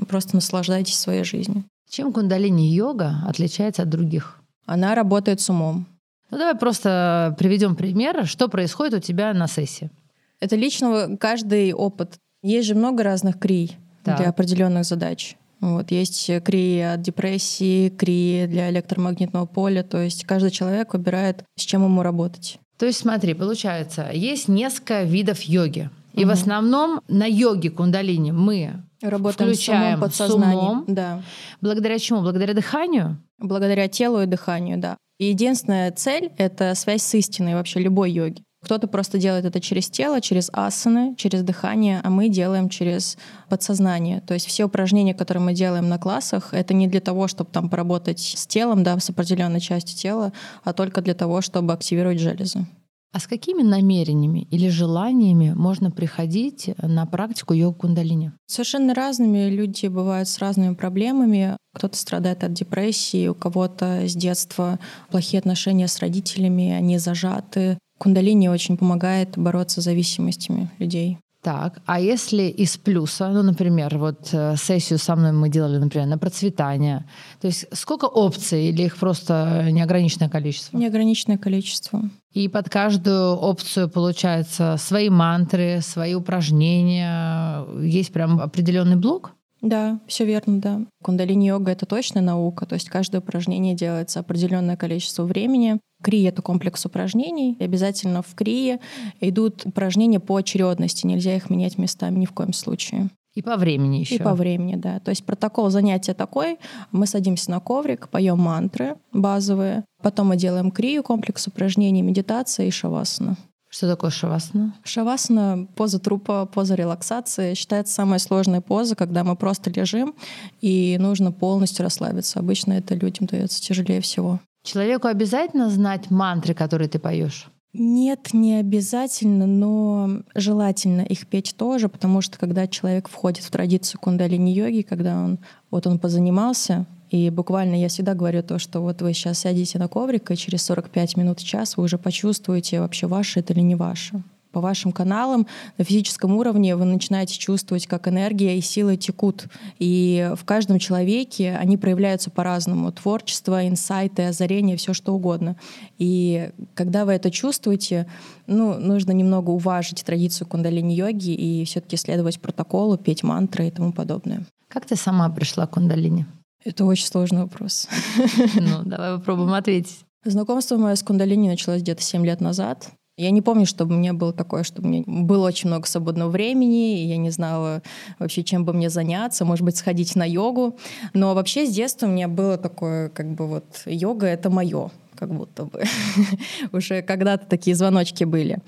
просто 0.08 0.36
наслаждаетесь 0.36 0.98
своей 0.98 1.24
жизнью. 1.24 1.64
Чем 1.88 2.12
кундалини-йога 2.12 3.24
отличается 3.26 3.82
от 3.82 3.88
других? 3.88 4.40
Она 4.66 4.94
работает 4.94 5.40
с 5.40 5.50
умом. 5.50 5.86
Ну 6.30 6.38
давай 6.38 6.54
просто 6.54 7.34
приведем 7.38 7.74
пример, 7.74 8.26
что 8.26 8.48
происходит 8.48 8.94
у 8.94 9.00
тебя 9.00 9.34
на 9.34 9.48
сессии. 9.48 9.90
Это 10.38 10.56
лично 10.56 11.16
каждый 11.18 11.72
опыт. 11.72 12.18
Есть 12.42 12.68
же 12.68 12.74
много 12.74 13.02
разных 13.02 13.38
крий 13.38 13.76
да. 14.04 14.16
для 14.16 14.28
определенных 14.28 14.84
задач. 14.84 15.36
Вот, 15.60 15.90
есть 15.90 16.30
крии 16.42 16.80
от 16.80 17.02
депрессии, 17.02 17.90
крии 17.90 18.46
для 18.46 18.70
электромагнитного 18.70 19.46
поля. 19.46 19.82
То 19.82 20.00
есть 20.00 20.24
каждый 20.24 20.50
человек 20.50 20.94
выбирает, 20.94 21.44
с 21.56 21.62
чем 21.62 21.84
ему 21.84 22.02
работать. 22.02 22.58
То 22.78 22.86
есть 22.86 23.00
смотри, 23.00 23.34
получается, 23.34 24.08
есть 24.10 24.48
несколько 24.48 25.02
видов 25.02 25.42
йоги. 25.42 25.90
И 26.14 26.20
угу. 26.20 26.30
в 26.30 26.32
основном 26.32 27.02
на 27.08 27.26
йоге 27.26 27.70
кундалини 27.70 28.32
мы 28.32 28.82
Работаем 29.02 29.50
включаем 29.50 30.10
с 30.10 30.20
умом, 30.20 30.30
с 30.30 30.34
умом. 30.34 30.84
Да. 30.86 31.22
Благодаря 31.60 31.98
чему? 31.98 32.20
Благодаря 32.20 32.54
дыханию? 32.54 33.22
Благодаря 33.38 33.88
телу 33.88 34.20
и 34.20 34.26
дыханию, 34.26 34.78
да. 34.78 34.96
И 35.18 35.26
единственная 35.26 35.90
цель— 35.90 36.32
это 36.38 36.74
связь 36.74 37.02
с 37.02 37.14
истиной 37.14 37.54
вообще 37.54 37.80
любой 37.80 38.10
йоги. 38.10 38.42
Кто-то 38.62 38.88
просто 38.88 39.18
делает 39.18 39.46
это 39.46 39.58
через 39.60 39.88
тело, 39.88 40.20
через 40.20 40.50
асаны, 40.52 41.14
через 41.16 41.42
дыхание, 41.42 42.00
а 42.04 42.10
мы 42.10 42.28
делаем 42.28 42.68
через 42.68 43.16
подсознание. 43.48 44.20
То 44.20 44.34
есть 44.34 44.46
все 44.46 44.64
упражнения, 44.64 45.14
которые 45.14 45.42
мы 45.42 45.54
делаем 45.54 45.88
на 45.88 45.98
классах, 45.98 46.52
это 46.52 46.74
не 46.74 46.86
для 46.86 47.00
того, 47.00 47.26
чтобы 47.26 47.50
там 47.50 47.70
поработать 47.70 48.20
с 48.20 48.46
телом, 48.46 48.82
да, 48.82 48.98
с 48.98 49.08
определенной 49.08 49.60
частью 49.60 49.96
тела, 49.96 50.32
а 50.62 50.74
только 50.74 51.00
для 51.00 51.14
того, 51.14 51.40
чтобы 51.40 51.72
активировать 51.72 52.20
железы. 52.20 52.66
А 53.12 53.18
с 53.18 53.26
какими 53.26 53.62
намерениями 53.62 54.46
или 54.52 54.68
желаниями 54.68 55.52
можно 55.52 55.90
приходить 55.90 56.70
на 56.80 57.06
практику 57.06 57.54
йога 57.54 57.78
кундалини? 57.78 58.32
Совершенно 58.46 58.94
разными. 58.94 59.50
Люди 59.50 59.86
бывают 59.86 60.28
с 60.28 60.38
разными 60.38 60.74
проблемами. 60.74 61.56
Кто-то 61.74 61.96
страдает 61.96 62.44
от 62.44 62.52
депрессии, 62.52 63.26
у 63.26 63.34
кого-то 63.34 64.06
с 64.08 64.14
детства 64.14 64.78
плохие 65.10 65.40
отношения 65.40 65.88
с 65.88 65.98
родителями, 65.98 66.70
они 66.70 66.98
зажаты. 66.98 67.78
Кундалини 67.98 68.48
очень 68.48 68.76
помогает 68.76 69.36
бороться 69.36 69.80
с 69.80 69.84
зависимостями 69.84 70.70
людей. 70.78 71.18
Так, 71.42 71.80
а 71.86 71.98
если 71.98 72.42
из 72.42 72.76
плюса, 72.76 73.30
ну, 73.30 73.42
например, 73.42 73.96
вот 73.96 74.28
э, 74.32 74.56
сессию 74.56 74.98
со 74.98 75.16
мной 75.16 75.32
мы 75.32 75.48
делали, 75.48 75.78
например, 75.78 76.06
на 76.06 76.18
процветание, 76.18 77.06
то 77.40 77.46
есть 77.46 77.66
сколько 77.72 78.04
опций 78.04 78.66
или 78.66 78.82
их 78.82 78.98
просто 78.98 79.68
неограниченное 79.70 80.28
количество? 80.28 80.76
Неограниченное 80.76 81.38
количество. 81.38 82.02
И 82.32 82.48
под 82.48 82.68
каждую 82.68 83.36
опцию, 83.36 83.88
получается, 83.88 84.76
свои 84.78 85.08
мантры, 85.08 85.80
свои 85.80 86.14
упражнения, 86.14 87.64
есть 87.80 88.12
прям 88.12 88.38
определенный 88.38 88.96
блок? 88.96 89.32
Да, 89.62 90.00
все 90.06 90.24
верно, 90.24 90.60
да. 90.60 90.80
Кундалини-йога— 91.02 91.70
это 91.72 91.86
точная 91.86 92.22
наука, 92.22 92.66
то 92.66 92.74
есть 92.74 92.88
каждое 92.88 93.18
упражнение 93.18 93.74
делается 93.74 94.20
определенное 94.20 94.76
количество 94.76 95.24
времени. 95.24 95.78
Крия— 96.02 96.28
это 96.30 96.40
комплекс 96.40 96.84
упражнений, 96.86 97.56
и 97.58 97.64
обязательно 97.64 98.22
в 98.22 98.34
крие 98.34 98.80
идут 99.20 99.66
упражнения 99.66 100.18
по 100.18 100.36
очередности, 100.36 101.06
нельзя 101.06 101.36
их 101.36 101.50
менять 101.50 101.76
местами 101.76 102.20
ни 102.20 102.26
в 102.26 102.32
коем 102.32 102.54
случае. 102.54 103.10
И 103.34 103.42
по 103.42 103.56
времени 103.56 103.98
еще. 103.98 104.16
И 104.16 104.18
по 104.18 104.34
времени, 104.34 104.74
да. 104.74 104.98
То 104.98 105.10
есть 105.10 105.24
протокол 105.24 105.70
занятия 105.70 106.14
такой. 106.14 106.58
Мы 106.90 107.06
садимся 107.06 107.50
на 107.52 107.60
коврик, 107.60 108.08
поем 108.08 108.40
мантры 108.40 108.96
базовые. 109.12 109.84
Потом 110.02 110.28
мы 110.28 110.36
делаем 110.36 110.70
крию, 110.70 111.04
комплекс 111.04 111.46
упражнений, 111.46 112.02
медитация 112.02 112.66
и 112.66 112.70
шавасана. 112.70 113.36
Что 113.70 113.88
такое 113.88 114.10
шавасана? 114.10 114.74
Шавасана— 114.82 115.68
поза 115.76 116.00
трупа, 116.00 116.44
поза 116.44 116.74
релаксации. 116.74 117.54
Считается 117.54 117.94
самая 117.94 118.18
сложная 118.18 118.60
поза, 118.60 118.96
когда 118.96 119.22
мы 119.22 119.36
просто 119.36 119.70
лежим, 119.70 120.14
и 120.60 120.98
нужно 120.98 121.30
полностью 121.30 121.84
расслабиться. 121.84 122.40
Обычно 122.40 122.72
это 122.72 122.96
людям 122.96 123.28
дается 123.28 123.62
тяжелее 123.62 124.00
всего. 124.00 124.40
Человеку 124.64 125.06
обязательно 125.06 125.70
знать 125.70 126.10
мантры, 126.10 126.52
которые 126.52 126.88
ты 126.88 126.98
поешь? 126.98 127.48
Нет, 127.72 128.30
не 128.32 128.56
обязательно, 128.56 129.46
но 129.46 130.22
желательно 130.34 131.02
их 131.02 131.28
петь 131.28 131.54
тоже, 131.56 131.88
потому 131.88 132.20
что 132.20 132.36
когда 132.38 132.66
человек 132.66 133.08
входит 133.08 133.44
в 133.44 133.50
традицию 133.52 134.00
кундалини-йоги, 134.00 134.82
когда 134.82 135.22
он 135.22 135.38
вот 135.70 135.86
он 135.86 136.00
позанимался, 136.00 136.86
и 137.10 137.30
буквально 137.30 137.74
я 137.74 137.88
всегда 137.88 138.14
говорю 138.14 138.42
то, 138.42 138.58
что 138.58 138.80
вот 138.80 139.02
вы 139.02 139.12
сейчас 139.12 139.40
сядете 139.40 139.78
на 139.78 139.88
коврик, 139.88 140.30
и 140.30 140.36
через 140.36 140.62
45 140.64 141.16
минут, 141.16 141.38
час 141.38 141.76
вы 141.76 141.84
уже 141.84 141.98
почувствуете 141.98 142.80
вообще 142.80 143.06
ваше 143.06 143.40
это 143.40 143.52
или 143.52 143.60
не 143.60 143.74
ваше 143.74 144.22
по 144.52 144.60
вашим 144.60 144.92
каналам 144.92 145.46
на 145.78 145.84
физическом 145.84 146.36
уровне 146.36 146.76
вы 146.76 146.84
начинаете 146.84 147.38
чувствовать, 147.38 147.86
как 147.86 148.08
энергия 148.08 148.58
и 148.58 148.60
силы 148.60 148.96
текут. 148.96 149.46
И 149.78 150.30
в 150.36 150.44
каждом 150.44 150.78
человеке 150.78 151.56
они 151.56 151.76
проявляются 151.76 152.30
по-разному. 152.30 152.90
Творчество, 152.92 153.66
инсайты, 153.66 154.24
озарение, 154.26 154.76
все 154.76 154.94
что 154.94 155.14
угодно. 155.14 155.56
И 155.98 156.50
когда 156.74 157.04
вы 157.04 157.12
это 157.12 157.30
чувствуете, 157.30 158.06
ну, 158.46 158.74
нужно 158.78 159.12
немного 159.12 159.50
уважить 159.50 160.04
традицию 160.04 160.48
кундалини-йоги 160.48 161.30
и 161.30 161.64
все 161.64 161.80
таки 161.80 161.96
следовать 161.96 162.40
протоколу, 162.40 162.96
петь 162.96 163.22
мантры 163.22 163.68
и 163.68 163.70
тому 163.70 163.92
подобное. 163.92 164.44
Как 164.68 164.86
ты 164.86 164.96
сама 164.96 165.28
пришла 165.30 165.66
к 165.66 165.70
кундалини? 165.70 166.26
Это 166.64 166.84
очень 166.84 167.06
сложный 167.06 167.42
вопрос. 167.42 167.88
Ну, 168.54 168.82
давай 168.84 169.18
попробуем 169.18 169.54
ответить. 169.54 170.04
Знакомство 170.24 170.76
мое 170.76 170.94
с 170.94 171.02
кундалини 171.02 171.48
началось 171.48 171.80
где-то 171.80 172.02
7 172.02 172.24
лет 172.26 172.40
назад. 172.40 172.90
Я 173.16 173.30
не 173.30 173.42
помню, 173.42 173.66
чтобы 173.66 173.94
у 173.94 173.98
меня 173.98 174.14
было 174.14 174.32
такое, 174.32 174.62
что 174.62 174.80
у 174.80 174.86
меня 174.86 175.02
было 175.06 175.46
очень 175.46 175.68
много 175.68 175.86
свободного 175.86 176.30
времени, 176.30 177.02
и 177.02 177.06
я 177.06 177.18
не 177.18 177.30
знала 177.30 177.82
вообще, 178.18 178.42
чем 178.42 178.64
бы 178.64 178.72
мне 178.72 178.88
заняться, 178.88 179.44
может 179.44 179.64
быть, 179.64 179.76
сходить 179.76 180.16
на 180.16 180.24
йогу. 180.24 180.78
Но 181.12 181.34
вообще 181.34 181.66
с 181.66 181.70
детства 181.70 182.06
у 182.06 182.10
меня 182.10 182.28
было 182.28 182.56
такое, 182.56 183.10
как 183.10 183.30
бы 183.34 183.46
вот 183.46 183.82
йога— 183.84 184.26
это 184.28 184.50
мое 184.50 184.90
как 185.16 185.34
будто 185.34 185.66
бы. 185.66 185.84
Уже 186.72 187.02
когда-то 187.02 187.44
такие 187.44 187.76
звоночки 187.76 188.24
были. 188.24 188.58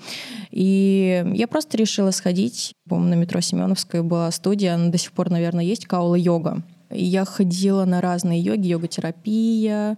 И 0.51 1.25
я 1.33 1.47
просто 1.47 1.77
решила 1.77 2.11
сходить. 2.11 2.73
По-моему, 2.87 3.09
на 3.09 3.19
метро 3.19 3.41
Семеновская 3.41 4.03
была 4.03 4.29
студия, 4.29 4.75
она 4.75 4.89
до 4.89 4.99
сих 4.99 5.13
пор, 5.13 5.31
наверное, 5.31 5.63
есть, 5.63 5.87
Каула 5.87 6.13
йога. 6.13 6.61
Я 6.93 7.25
ходила 7.25 7.85
на 7.85 8.01
разные 8.01 8.39
йоги, 8.39 8.67
йога-терапия, 8.67 9.97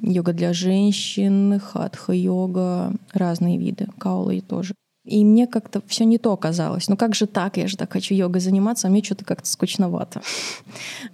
йога 0.00 0.32
для 0.32 0.52
женщин, 0.52 1.60
хатха-йога, 1.60 2.92
разные 3.12 3.58
виды, 3.58 3.88
каулы 3.98 4.40
тоже. 4.40 4.74
И 5.06 5.24
мне 5.24 5.46
как-то 5.46 5.80
все 5.86 6.04
не 6.04 6.18
то 6.18 6.36
казалось. 6.36 6.88
Ну 6.88 6.96
как 6.96 7.14
же 7.14 7.26
так? 7.26 7.56
Я 7.56 7.68
же 7.68 7.76
так 7.76 7.92
хочу 7.92 8.12
йогой 8.12 8.40
заниматься, 8.40 8.88
а 8.88 8.90
мне 8.90 9.04
что-то 9.04 9.24
как-то 9.24 9.48
скучновато. 9.48 10.20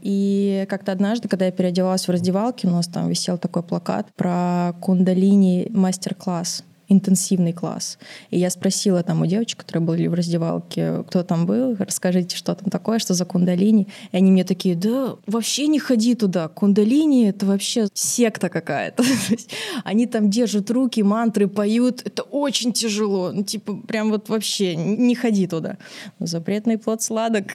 И 0.00 0.66
как-то 0.70 0.92
однажды, 0.92 1.28
когда 1.28 1.44
я 1.44 1.52
переодевалась 1.52 2.08
в 2.08 2.10
раздевалке, 2.10 2.68
у 2.68 2.70
нас 2.70 2.86
там 2.86 3.08
висел 3.08 3.36
такой 3.36 3.62
плакат 3.62 4.08
про 4.16 4.74
кундалини 4.80 5.68
мастер-класс 5.70 6.64
интенсивный 6.92 7.52
класс. 7.52 7.98
И 8.30 8.38
я 8.38 8.50
спросила 8.50 9.02
там 9.02 9.22
у 9.22 9.26
девочек, 9.26 9.60
которые 9.60 9.82
были 9.82 10.06
в 10.06 10.14
раздевалке, 10.14 11.02
кто 11.08 11.22
там 11.22 11.46
был, 11.46 11.76
расскажите, 11.78 12.36
что 12.36 12.54
там 12.54 12.70
такое, 12.70 12.98
что 12.98 13.14
за 13.14 13.24
кундалини. 13.24 13.88
И 14.12 14.16
они 14.16 14.30
мне 14.30 14.44
такие, 14.44 14.74
да, 14.74 15.16
вообще 15.26 15.66
не 15.66 15.78
ходи 15.78 16.14
туда. 16.14 16.48
Кундалини— 16.48 17.28
это 17.28 17.46
вообще 17.46 17.86
секта 17.94 18.48
какая-то. 18.48 19.02
они 19.84 20.06
там 20.06 20.30
держат 20.30 20.70
руки, 20.70 21.02
мантры 21.02 21.48
поют. 21.48 22.02
Это 22.04 22.22
очень 22.22 22.72
тяжело. 22.72 23.32
Ну, 23.32 23.42
типа, 23.42 23.74
прям 23.88 24.10
вот 24.10 24.28
вообще 24.28 24.76
не 24.76 25.14
ходи 25.14 25.46
туда. 25.46 25.78
Запретный 26.18 26.78
плод 26.78 27.02
сладок. 27.02 27.54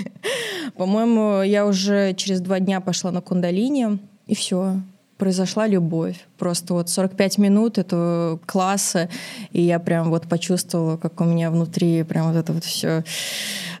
По-моему, 0.76 1.42
я 1.42 1.66
уже 1.66 2.14
через 2.14 2.40
два 2.40 2.60
дня 2.60 2.80
пошла 2.80 3.10
на 3.10 3.20
кундалини, 3.20 3.98
и 4.26 4.34
все 4.34 4.80
произошла 5.16 5.66
любовь. 5.66 6.26
Просто 6.38 6.74
вот 6.74 6.90
45 6.90 7.38
минут 7.38 7.78
этого 7.78 8.38
класса, 8.46 9.08
и 9.52 9.62
я 9.62 9.78
прям 9.78 10.10
вот 10.10 10.28
почувствовала, 10.28 10.96
как 10.96 11.20
у 11.20 11.24
меня 11.24 11.50
внутри 11.50 12.02
прям 12.02 12.32
вот 12.32 12.36
это 12.36 12.52
вот 12.52 12.64
все... 12.64 13.04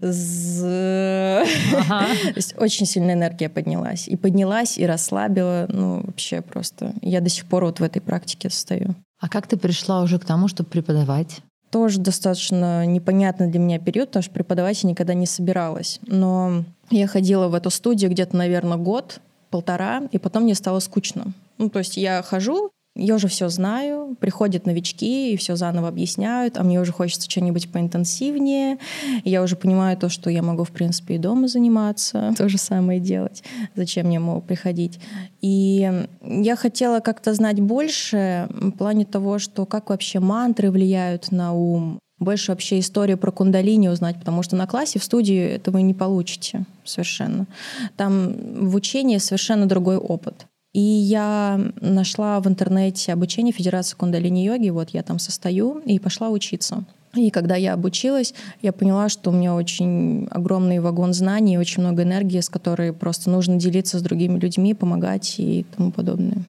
Ага. 0.00 2.06
То 2.22 2.36
есть 2.36 2.54
очень 2.58 2.86
сильная 2.86 3.14
энергия 3.14 3.48
поднялась. 3.48 4.08
И 4.08 4.16
поднялась, 4.16 4.78
и 4.78 4.86
расслабила. 4.86 5.66
Ну, 5.68 6.02
вообще 6.04 6.42
просто. 6.42 6.92
Я 7.02 7.20
до 7.20 7.28
сих 7.28 7.46
пор 7.46 7.64
вот 7.64 7.80
в 7.80 7.82
этой 7.82 8.00
практике 8.00 8.50
состою. 8.50 8.94
А 9.20 9.28
как 9.28 9.46
ты 9.46 9.56
пришла 9.56 10.02
уже 10.02 10.18
к 10.18 10.24
тому, 10.24 10.48
чтобы 10.48 10.68
преподавать? 10.68 11.40
Тоже 11.70 11.98
достаточно 11.98 12.86
непонятный 12.86 13.48
для 13.48 13.58
меня 13.58 13.78
период, 13.78 14.08
потому 14.08 14.22
что 14.22 14.32
преподавать 14.32 14.82
я 14.82 14.90
никогда 14.90 15.14
не 15.14 15.26
собиралась. 15.26 15.98
Но 16.06 16.64
я 16.90 17.06
ходила 17.06 17.48
в 17.48 17.54
эту 17.54 17.70
студию 17.70 18.10
где-то, 18.10 18.36
наверное, 18.36 18.76
год, 18.76 19.20
полтора, 19.50 20.02
и 20.12 20.18
потом 20.18 20.44
мне 20.44 20.54
стало 20.54 20.80
скучно. 20.80 21.32
Ну, 21.58 21.70
то 21.70 21.78
есть 21.78 21.96
я 21.96 22.22
хожу, 22.22 22.70
я 22.96 23.14
уже 23.14 23.28
все 23.28 23.48
знаю, 23.50 24.16
приходят 24.20 24.64
новички 24.64 25.32
и 25.32 25.36
все 25.36 25.54
заново 25.56 25.88
объясняют, 25.88 26.56
а 26.56 26.62
мне 26.62 26.80
уже 26.80 26.92
хочется 26.92 27.30
что-нибудь 27.30 27.70
поинтенсивнее. 27.70 28.78
Я 29.22 29.42
уже 29.42 29.54
понимаю 29.54 29.98
то, 29.98 30.08
что 30.08 30.30
я 30.30 30.42
могу, 30.42 30.64
в 30.64 30.70
принципе, 30.70 31.16
и 31.16 31.18
дома 31.18 31.46
заниматься, 31.46 32.34
то 32.38 32.48
же 32.48 32.56
самое 32.56 32.98
делать. 32.98 33.44
Зачем 33.74 34.06
мне, 34.06 34.18
мол, 34.18 34.40
приходить? 34.40 34.98
И 35.42 36.06
я 36.22 36.56
хотела 36.56 37.00
как-то 37.00 37.34
знать 37.34 37.60
больше 37.60 38.48
в 38.50 38.70
плане 38.72 39.04
того, 39.04 39.38
что 39.38 39.66
как 39.66 39.90
вообще 39.90 40.18
мантры 40.18 40.70
влияют 40.70 41.30
на 41.30 41.52
ум, 41.52 41.98
больше 42.18 42.52
вообще 42.52 42.78
историю 42.78 43.18
про 43.18 43.30
кундалини 43.30 43.88
узнать, 43.88 44.18
потому 44.18 44.42
что 44.42 44.56
на 44.56 44.66
классе 44.66 44.98
в 44.98 45.04
студии 45.04 45.38
этого 45.38 45.78
не 45.78 45.94
получите 45.94 46.64
совершенно. 46.84 47.46
Там 47.96 48.34
в 48.68 48.74
учении 48.74 49.18
совершенно 49.18 49.66
другой 49.66 49.96
опыт. 49.96 50.46
И 50.72 50.80
я 50.80 51.58
нашла 51.80 52.38
в 52.40 52.48
интернете 52.48 53.12
обучение 53.12 53.52
Федерации 53.52 53.96
кундалини-йоги, 53.96 54.68
вот 54.68 54.90
я 54.90 55.02
там 55.02 55.18
состою, 55.18 55.80
и 55.86 55.98
пошла 55.98 56.28
учиться. 56.28 56.84
И 57.14 57.30
когда 57.30 57.56
я 57.56 57.72
обучилась, 57.72 58.34
я 58.60 58.72
поняла, 58.72 59.08
что 59.08 59.30
у 59.30 59.32
меня 59.32 59.54
очень 59.54 60.26
огромный 60.30 60.80
вагон 60.80 61.14
знаний, 61.14 61.56
очень 61.56 61.82
много 61.82 62.02
энергии, 62.02 62.40
с 62.40 62.50
которой 62.50 62.92
просто 62.92 63.30
нужно 63.30 63.56
делиться 63.56 63.98
с 63.98 64.02
другими 64.02 64.38
людьми, 64.38 64.74
помогать 64.74 65.36
и 65.38 65.64
тому 65.74 65.92
подобное. 65.92 66.44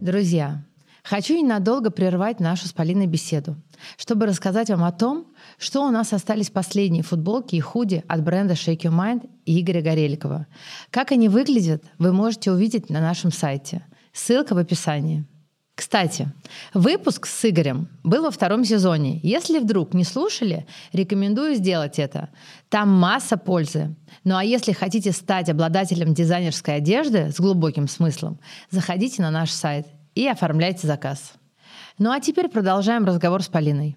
Друзья, 0.00 0.62
Хочу 1.08 1.40
ненадолго 1.40 1.92
прервать 1.92 2.40
нашу 2.40 2.66
с 2.66 2.72
Полиной 2.72 3.06
беседу, 3.06 3.56
чтобы 3.96 4.26
рассказать 4.26 4.70
вам 4.70 4.82
о 4.82 4.90
том, 4.90 5.28
что 5.56 5.86
у 5.86 5.90
нас 5.90 6.12
остались 6.12 6.50
последние 6.50 7.04
футболки 7.04 7.54
и 7.54 7.60
худи 7.60 8.02
от 8.08 8.24
бренда 8.24 8.54
Shake 8.54 8.80
Your 8.80 8.92
Mind 8.92 9.30
и 9.44 9.60
Игоря 9.60 9.82
Гореликова. 9.82 10.48
Как 10.90 11.12
они 11.12 11.28
выглядят, 11.28 11.84
вы 11.98 12.12
можете 12.12 12.50
увидеть 12.50 12.90
на 12.90 13.00
нашем 13.00 13.30
сайте. 13.30 13.86
Ссылка 14.12 14.54
в 14.56 14.58
описании. 14.58 15.24
Кстати, 15.76 16.32
выпуск 16.74 17.26
с 17.26 17.48
Игорем 17.48 17.88
был 18.02 18.24
во 18.24 18.32
втором 18.32 18.64
сезоне. 18.64 19.20
Если 19.22 19.60
вдруг 19.60 19.94
не 19.94 20.02
слушали, 20.02 20.66
рекомендую 20.92 21.54
сделать 21.54 22.00
это. 22.00 22.30
Там 22.68 22.90
масса 22.90 23.36
пользы. 23.36 23.94
Ну 24.24 24.36
а 24.36 24.42
если 24.42 24.72
хотите 24.72 25.12
стать 25.12 25.50
обладателем 25.50 26.14
дизайнерской 26.14 26.76
одежды 26.76 27.30
с 27.30 27.38
глубоким 27.38 27.86
смыслом, 27.86 28.40
заходите 28.70 29.22
на 29.22 29.30
наш 29.30 29.52
сайт 29.52 29.86
и 30.16 30.26
оформляйте 30.26 30.88
заказ. 30.88 31.34
Ну 31.98 32.10
а 32.10 32.18
теперь 32.18 32.48
продолжаем 32.48 33.04
разговор 33.04 33.42
с 33.42 33.48
Полиной. 33.48 33.96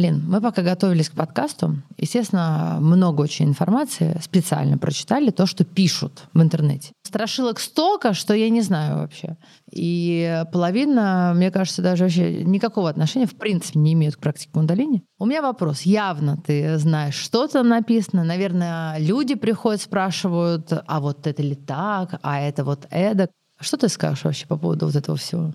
Полин, 0.00 0.24
мы 0.26 0.40
пока 0.40 0.62
готовились 0.62 1.10
к 1.10 1.12
подкасту, 1.12 1.76
естественно, 1.98 2.78
много 2.80 3.20
очень 3.20 3.44
информации 3.44 4.18
специально 4.22 4.78
прочитали, 4.78 5.28
то, 5.28 5.44
что 5.44 5.66
пишут 5.66 6.22
в 6.32 6.40
интернете. 6.40 6.92
Страшилок 7.02 7.60
столько, 7.60 8.14
что 8.14 8.32
я 8.32 8.48
не 8.48 8.62
знаю 8.62 9.00
вообще. 9.00 9.36
И 9.70 10.42
половина, 10.54 11.34
мне 11.36 11.50
кажется, 11.50 11.82
даже 11.82 12.04
вообще 12.04 12.44
никакого 12.44 12.88
отношения 12.88 13.26
в 13.26 13.36
принципе 13.36 13.78
не 13.78 13.92
имеют 13.92 14.16
к 14.16 14.20
практике 14.20 14.50
кундалини. 14.54 15.02
У 15.18 15.26
меня 15.26 15.42
вопрос. 15.42 15.82
Явно 15.82 16.38
ты 16.38 16.78
знаешь, 16.78 17.16
что 17.16 17.46
там 17.46 17.68
написано. 17.68 18.24
Наверное, 18.24 18.96
люди 18.98 19.34
приходят, 19.34 19.82
спрашивают, 19.82 20.72
а 20.72 21.00
вот 21.00 21.26
это 21.26 21.42
ли 21.42 21.56
так, 21.56 22.18
а 22.22 22.40
это 22.40 22.64
вот 22.64 22.86
эдак. 22.88 23.32
Что 23.60 23.76
ты 23.76 23.90
скажешь 23.90 24.24
вообще 24.24 24.46
по 24.46 24.56
поводу 24.56 24.86
вот 24.86 24.96
этого 24.96 25.18
всего? 25.18 25.52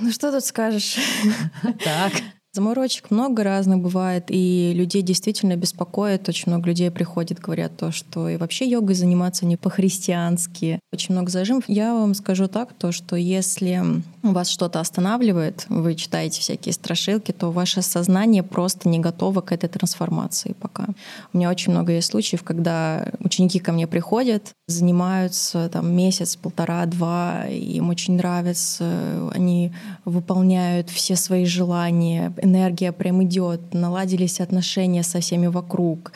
Ну 0.00 0.12
что 0.12 0.30
тут 0.30 0.44
скажешь? 0.44 0.98
Так. 1.82 2.12
Заморочек 2.54 3.10
много 3.10 3.42
разных 3.42 3.80
бывает, 3.80 4.26
и 4.28 4.72
людей 4.76 5.02
действительно 5.02 5.56
беспокоит. 5.56 6.28
Очень 6.28 6.52
много 6.52 6.68
людей 6.68 6.88
приходит, 6.92 7.40
говорят 7.40 7.76
то, 7.76 7.90
что 7.90 8.28
и 8.28 8.36
вообще 8.36 8.64
йогой 8.70 8.94
заниматься 8.94 9.44
не 9.44 9.56
по-христиански. 9.56 10.78
Очень 10.92 11.16
много 11.16 11.32
зажимов. 11.32 11.64
Я 11.66 11.94
вам 11.94 12.14
скажу 12.14 12.46
так, 12.46 12.72
то, 12.72 12.92
что 12.92 13.16
если 13.16 13.82
вас 14.22 14.48
что-то 14.48 14.78
останавливает, 14.78 15.66
вы 15.68 15.96
читаете 15.96 16.40
всякие 16.40 16.72
страшилки, 16.74 17.32
то 17.32 17.50
ваше 17.50 17.82
сознание 17.82 18.44
просто 18.44 18.88
не 18.88 19.00
готово 19.00 19.40
к 19.40 19.50
этой 19.50 19.68
трансформации 19.68 20.54
пока. 20.60 20.86
У 21.32 21.38
меня 21.38 21.50
очень 21.50 21.72
много 21.72 21.90
есть 21.90 22.12
случаев, 22.12 22.44
когда 22.44 23.08
ученики 23.18 23.58
ко 23.58 23.72
мне 23.72 23.88
приходят, 23.88 24.52
занимаются 24.68 25.68
там 25.70 25.92
месяц, 25.92 26.36
полтора, 26.36 26.86
два, 26.86 27.46
им 27.48 27.90
очень 27.90 28.14
нравится, 28.14 29.28
они 29.34 29.72
выполняют 30.04 30.88
все 30.88 31.16
свои 31.16 31.46
желания, 31.46 32.32
энергия 32.44 32.92
прям 32.92 33.22
идет, 33.24 33.74
наладились 33.74 34.40
отношения 34.40 35.02
со 35.02 35.20
всеми 35.20 35.46
вокруг, 35.48 36.12